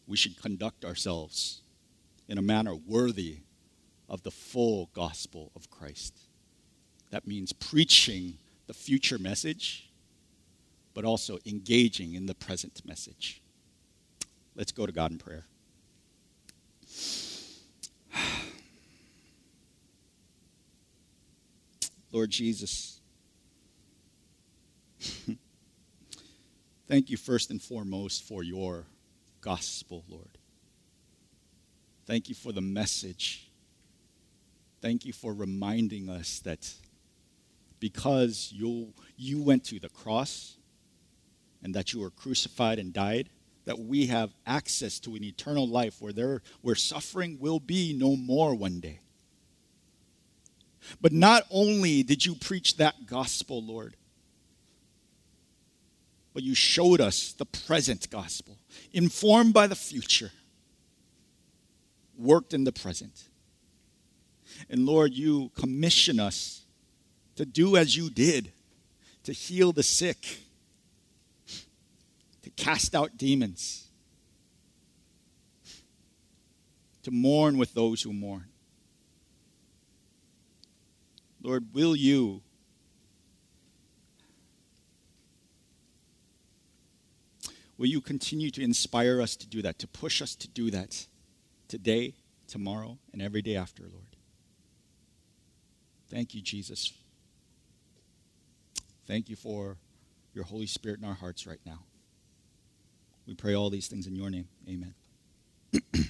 we 0.07 0.15
should 0.15 0.41
conduct 0.41 0.85
ourselves 0.85 1.61
in 2.29 2.37
a 2.37 2.41
manner 2.41 2.73
worthy 2.73 3.39
of 4.07 4.23
the 4.23 4.31
full 4.31 4.89
gospel 4.93 5.51
of 5.53 5.69
Christ. 5.69 6.17
That 7.11 7.27
means 7.27 7.51
preaching 7.51 8.37
the 8.67 8.73
future 8.73 9.19
message, 9.19 9.91
but 10.93 11.03
also 11.03 11.37
engaging 11.45 12.13
in 12.13 12.27
the 12.27 12.35
present 12.35 12.81
message. 12.85 13.41
Let's 14.55 14.71
go 14.71 14.85
to 14.85 14.93
God 14.93 15.11
in 15.11 15.17
prayer. 15.17 15.47
Lord 22.11 22.29
Jesus, 22.29 22.99
thank 26.87 27.09
you 27.09 27.17
first 27.17 27.51
and 27.51 27.61
foremost 27.61 28.23
for 28.23 28.43
your 28.43 28.85
gospel, 29.41 30.03
Lord. 30.07 30.37
Thank 32.05 32.29
you 32.29 32.35
for 32.35 32.51
the 32.51 32.61
message. 32.61 33.49
Thank 34.81 35.05
you 35.05 35.11
for 35.11 35.33
reminding 35.33 36.09
us 36.09 36.39
that 36.39 36.73
because 37.79 38.53
you, 38.55 38.93
you 39.17 39.41
went 39.41 39.65
to 39.65 39.79
the 39.79 39.89
cross 39.89 40.57
and 41.63 41.73
that 41.75 41.93
you 41.93 41.99
were 41.99 42.09
crucified 42.09 42.79
and 42.79 42.93
died, 42.93 43.29
that 43.67 43.79
we 43.79 44.07
have 44.07 44.33
access 44.45 44.97
to 44.97 45.13
an 45.17 45.25
eternal 45.25 45.67
life 45.67 46.01
where, 46.01 46.13
there, 46.13 46.41
where 46.61 46.73
suffering 46.73 47.37
will 47.37 47.59
be 47.59 47.93
no 47.93 48.15
more 48.15 48.55
one 48.55 48.79
day. 48.79 49.01
But 51.01 51.11
not 51.11 51.43
only 51.51 52.01
did 52.01 52.25
you 52.25 52.33
preach 52.33 52.77
that 52.77 53.05
gospel, 53.07 53.61
Lord, 53.61 53.97
but 56.33 56.43
you 56.43 56.55
showed 56.55 57.01
us 57.01 57.33
the 57.33 57.43
present 57.43 58.09
gospel, 58.09 58.57
informed 58.93 59.53
by 59.53 59.67
the 59.67 59.75
future, 59.75 60.31
worked 62.17 62.53
in 62.53 62.63
the 62.63 62.71
present. 62.71 63.27
And 64.69 64.85
Lord, 64.85 65.13
you 65.13 65.51
commission 65.59 66.21
us 66.21 66.61
to 67.35 67.45
do 67.45 67.75
as 67.75 67.97
you 67.97 68.09
did, 68.09 68.53
to 69.23 69.33
heal 69.33 69.73
the 69.73 69.83
sick, 69.83 70.39
cast 72.57 72.93
out 72.95 73.15
demons, 73.15 73.87
to 77.03 77.11
mourn 77.11 77.57
with 77.57 77.73
those 77.73 78.01
who 78.01 78.11
mourn. 78.11 78.47
Lord, 81.41 81.73
will 81.73 81.95
you 81.95 82.41
will 87.77 87.85
you 87.85 88.01
continue 88.01 88.49
to 88.49 88.61
inspire 88.61 89.21
us 89.21 89.35
to 89.37 89.47
do 89.47 89.61
that, 89.61 89.79
to 89.79 89.87
push 89.87 90.21
us 90.21 90.35
to 90.35 90.47
do 90.49 90.69
that 90.71 91.07
today, 91.69 92.15
tomorrow, 92.47 92.97
and 93.13 93.21
every 93.21 93.41
day 93.41 93.55
after, 93.55 93.83
Lord? 93.83 94.17
Thank 96.09 96.33
you, 96.33 96.41
Jesus. 96.41 96.91
Thank 99.05 99.29
you 99.29 99.35
for 99.35 99.77
your 100.33 100.43
Holy 100.43 100.65
Spirit 100.65 100.99
in 100.99 101.05
our 101.05 101.13
hearts 101.13 101.47
right 101.47 101.61
now. 101.65 101.86
We 103.27 103.33
pray 103.33 103.55
all 103.55 103.69
these 103.69 103.87
things 103.87 104.07
in 104.07 104.15
your 104.15 104.29
name. 104.29 104.47
Amen. 104.69 104.93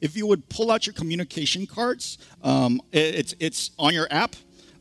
if 0.00 0.16
you 0.16 0.26
would 0.26 0.48
pull 0.48 0.72
out 0.72 0.86
your 0.86 0.92
communication 0.92 1.66
cards, 1.66 2.18
um, 2.42 2.80
it's, 2.92 3.34
it's 3.38 3.70
on 3.78 3.94
your 3.94 4.08
app. 4.10 4.34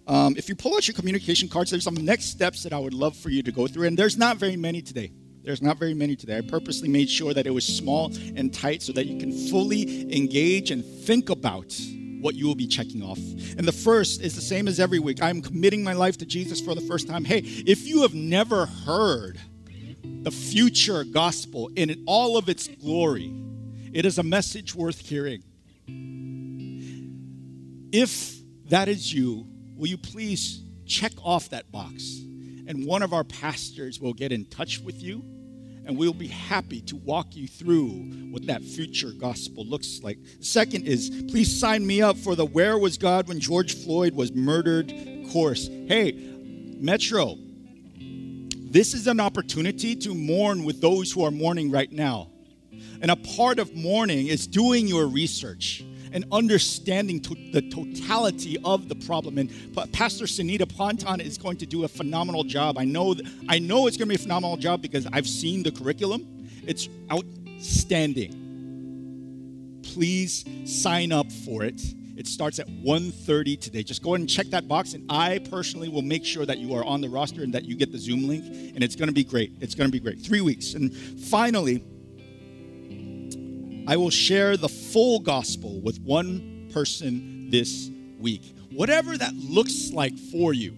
Um, 0.07 0.35
if 0.35 0.49
you 0.49 0.55
pull 0.55 0.75
out 0.75 0.87
your 0.87 0.95
communication 0.95 1.47
cards, 1.47 1.69
there's 1.69 1.83
some 1.83 1.95
next 1.95 2.25
steps 2.25 2.63
that 2.63 2.73
I 2.73 2.79
would 2.79 2.93
love 2.93 3.15
for 3.15 3.29
you 3.29 3.43
to 3.43 3.51
go 3.51 3.67
through, 3.67 3.87
and 3.87 3.97
there's 3.97 4.17
not 4.17 4.37
very 4.37 4.57
many 4.57 4.81
today. 4.81 5.11
There's 5.43 5.61
not 5.61 5.77
very 5.77 5.93
many 5.93 6.15
today. 6.15 6.37
I 6.37 6.41
purposely 6.41 6.89
made 6.89 7.09
sure 7.09 7.33
that 7.33 7.45
it 7.45 7.51
was 7.51 7.65
small 7.65 8.11
and 8.35 8.53
tight 8.53 8.81
so 8.81 8.91
that 8.93 9.05
you 9.05 9.19
can 9.19 9.31
fully 9.49 10.13
engage 10.15 10.71
and 10.71 10.83
think 10.83 11.29
about 11.29 11.73
what 12.21 12.35
you 12.35 12.47
will 12.47 12.55
be 12.55 12.67
checking 12.67 13.03
off. 13.03 13.19
And 13.57 13.67
the 13.67 13.73
first 13.73 14.21
is 14.21 14.35
the 14.35 14.41
same 14.41 14.69
as 14.69 14.79
every 14.79 14.99
week. 14.99 15.21
I'm 15.21 15.41
committing 15.41 15.83
my 15.83 15.93
life 15.93 16.17
to 16.19 16.25
Jesus 16.25 16.61
for 16.61 16.73
the 16.73 16.81
first 16.81 17.07
time. 17.07 17.25
Hey, 17.25 17.39
if 17.39 17.85
you 17.85 18.01
have 18.01 18.13
never 18.13 18.65
heard 18.65 19.37
the 20.23 20.31
future 20.31 21.03
gospel 21.03 21.69
in 21.75 22.03
all 22.07 22.37
of 22.37 22.49
its 22.49 22.67
glory, 22.67 23.33
it 23.91 24.05
is 24.05 24.17
a 24.17 24.23
message 24.23 24.73
worth 24.73 24.99
hearing. 24.99 25.43
If 27.91 28.37
that 28.69 28.87
is 28.87 29.13
you, 29.13 29.45
will 29.75 29.87
you 29.87 29.97
please 29.97 30.63
check 30.85 31.11
off 31.23 31.49
that 31.49 31.71
box? 31.71 32.19
And 32.65 32.85
one 32.85 33.03
of 33.03 33.13
our 33.13 33.23
pastors 33.23 33.99
will 33.99 34.13
get 34.13 34.31
in 34.31 34.45
touch 34.45 34.79
with 34.79 35.03
you 35.03 35.23
and 35.85 35.97
we'll 35.97 36.13
be 36.13 36.27
happy 36.27 36.79
to 36.81 36.95
walk 36.95 37.35
you 37.35 37.47
through 37.47 37.89
what 38.31 38.45
that 38.45 38.63
future 38.63 39.11
gospel 39.11 39.65
looks 39.65 39.99
like. 40.01 40.17
Second 40.39 40.87
is 40.87 41.09
please 41.29 41.59
sign 41.59 41.85
me 41.85 42.01
up 42.01 42.17
for 42.17 42.35
the 42.35 42.45
Where 42.45 42.77
Was 42.77 42.97
God 42.97 43.27
When 43.27 43.39
George 43.39 43.75
Floyd 43.83 44.15
Was 44.15 44.31
Murdered 44.33 44.93
course. 45.31 45.67
Hey, 45.67 46.13
Metro, 46.79 47.37
this 48.73 48.93
is 48.95 49.05
an 49.05 49.19
opportunity 49.19 49.95
to 49.95 50.15
mourn 50.15 50.63
with 50.63 50.81
those 50.81 51.11
who 51.11 51.23
are 51.23 51.29
mourning 51.29 51.69
right 51.69 51.91
now. 51.91 52.29
And 53.03 53.11
a 53.11 53.15
part 53.15 53.59
of 53.59 53.75
mourning 53.75 54.27
is 54.27 54.47
doing 54.47 54.87
your 54.87 55.05
research 55.05 55.85
and 56.11 56.25
understanding 56.31 57.19
to 57.21 57.35
the 57.51 57.61
totality 57.61 58.57
of 58.65 58.89
the 58.89 58.95
problem. 58.95 59.37
And 59.37 59.51
Pastor 59.93 60.25
Sunita 60.25 60.67
Ponton 60.75 61.21
is 61.21 61.37
going 61.37 61.57
to 61.57 61.67
do 61.67 61.83
a 61.83 61.87
phenomenal 61.87 62.43
job. 62.43 62.79
I 62.79 62.85
know, 62.85 63.13
that, 63.13 63.27
I 63.47 63.59
know 63.59 63.85
it's 63.85 63.95
going 63.95 64.09
to 64.09 64.15
be 64.15 64.15
a 64.15 64.23
phenomenal 64.23 64.57
job 64.57 64.81
because 64.81 65.05
I've 65.13 65.27
seen 65.27 65.61
the 65.61 65.71
curriculum. 65.71 66.25
It's 66.65 66.89
outstanding. 67.11 68.39
Please 69.83 70.45
sign 70.65 71.11
up 71.11 71.31
for 71.31 71.63
it. 71.63 71.79
It 72.15 72.27
starts 72.27 72.59
at 72.59 72.67
1:30 72.67 73.59
today. 73.59 73.83
Just 73.83 74.03
go 74.03 74.11
ahead 74.13 74.21
and 74.21 74.29
check 74.29 74.47
that 74.47 74.67
box, 74.67 74.93
and 74.93 75.03
I 75.09 75.39
personally 75.39 75.89
will 75.89 76.03
make 76.03 76.25
sure 76.25 76.45
that 76.45 76.59
you 76.59 76.73
are 76.75 76.83
on 76.83 77.01
the 77.01 77.09
roster 77.09 77.43
and 77.43 77.53
that 77.53 77.65
you 77.65 77.75
get 77.75 77.91
the 77.91 77.97
Zoom 77.97 78.27
link. 78.27 78.45
And 78.75 78.83
it's 78.83 78.95
going 78.95 79.07
to 79.07 79.13
be 79.13 79.23
great. 79.23 79.51
It's 79.61 79.73
going 79.73 79.87
to 79.87 79.91
be 79.91 79.99
great. 79.99 80.21
Three 80.21 80.41
weeks, 80.41 80.73
and 80.75 80.93
finally, 80.95 81.83
I 83.87 83.97
will 83.97 84.11
share 84.11 84.57
the 84.57 84.69
full 84.69 85.19
gospel 85.19 85.81
with 85.81 85.99
one 86.01 86.69
person 86.71 87.49
this 87.49 87.89
week. 88.19 88.55
Whatever 88.71 89.17
that 89.17 89.33
looks 89.35 89.91
like 89.91 90.17
for 90.17 90.53
you, 90.53 90.75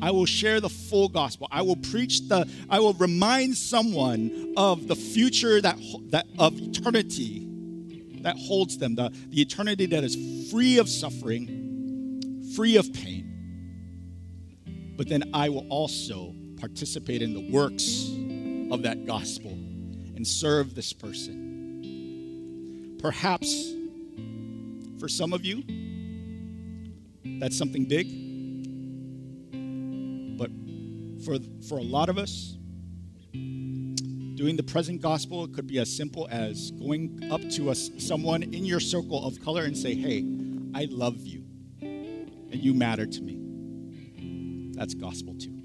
I 0.00 0.10
will 0.10 0.26
share 0.26 0.60
the 0.60 0.68
full 0.68 1.08
gospel. 1.08 1.48
I 1.50 1.62
will 1.62 1.76
preach 1.76 2.28
the 2.28 2.48
I 2.68 2.80
will 2.80 2.94
remind 2.94 3.56
someone 3.56 4.52
of 4.56 4.88
the 4.88 4.96
future 4.96 5.60
that 5.60 5.78
that 6.10 6.26
of 6.38 6.60
eternity 6.60 7.48
that 8.22 8.36
holds 8.36 8.78
them, 8.78 8.94
the, 8.94 9.10
the 9.28 9.40
eternity 9.40 9.86
that 9.86 10.04
is 10.04 10.50
free 10.50 10.78
of 10.78 10.88
suffering, 10.88 12.42
free 12.56 12.76
of 12.76 12.92
pain. 12.92 13.28
But 14.96 15.08
then 15.08 15.30
I 15.34 15.48
will 15.48 15.66
also 15.68 16.34
participate 16.58 17.22
in 17.22 17.34
the 17.34 17.50
works 17.50 18.08
of 18.72 18.82
that 18.82 19.06
gospel 19.06 19.50
and 19.50 20.26
serve 20.26 20.74
this 20.74 20.92
person 20.92 21.42
Perhaps 23.02 23.74
for 25.00 25.08
some 25.08 25.32
of 25.32 25.44
you, 25.44 25.64
that's 27.40 27.58
something 27.58 27.84
big. 27.86 28.06
But 30.38 30.50
for, 31.24 31.38
for 31.68 31.78
a 31.78 31.82
lot 31.82 32.08
of 32.08 32.16
us, 32.16 32.56
doing 34.42 34.56
the 34.56 34.62
present 34.64 35.00
gospel 35.00 35.46
could 35.46 35.68
be 35.68 35.78
as 35.78 35.88
simple 35.96 36.26
as 36.28 36.72
going 36.72 37.16
up 37.30 37.40
to 37.48 37.70
us, 37.70 37.92
someone 37.96 38.42
in 38.42 38.64
your 38.64 38.80
circle 38.80 39.24
of 39.24 39.40
color 39.40 39.62
and 39.62 39.78
say, 39.78 39.94
Hey, 39.94 40.24
I 40.74 40.88
love 40.90 41.24
you, 41.24 41.44
and 41.80 42.56
you 42.56 42.74
matter 42.74 43.06
to 43.06 43.20
me. 43.22 43.38
That's 44.74 44.94
gospel 44.94 45.36
too. 45.38 45.61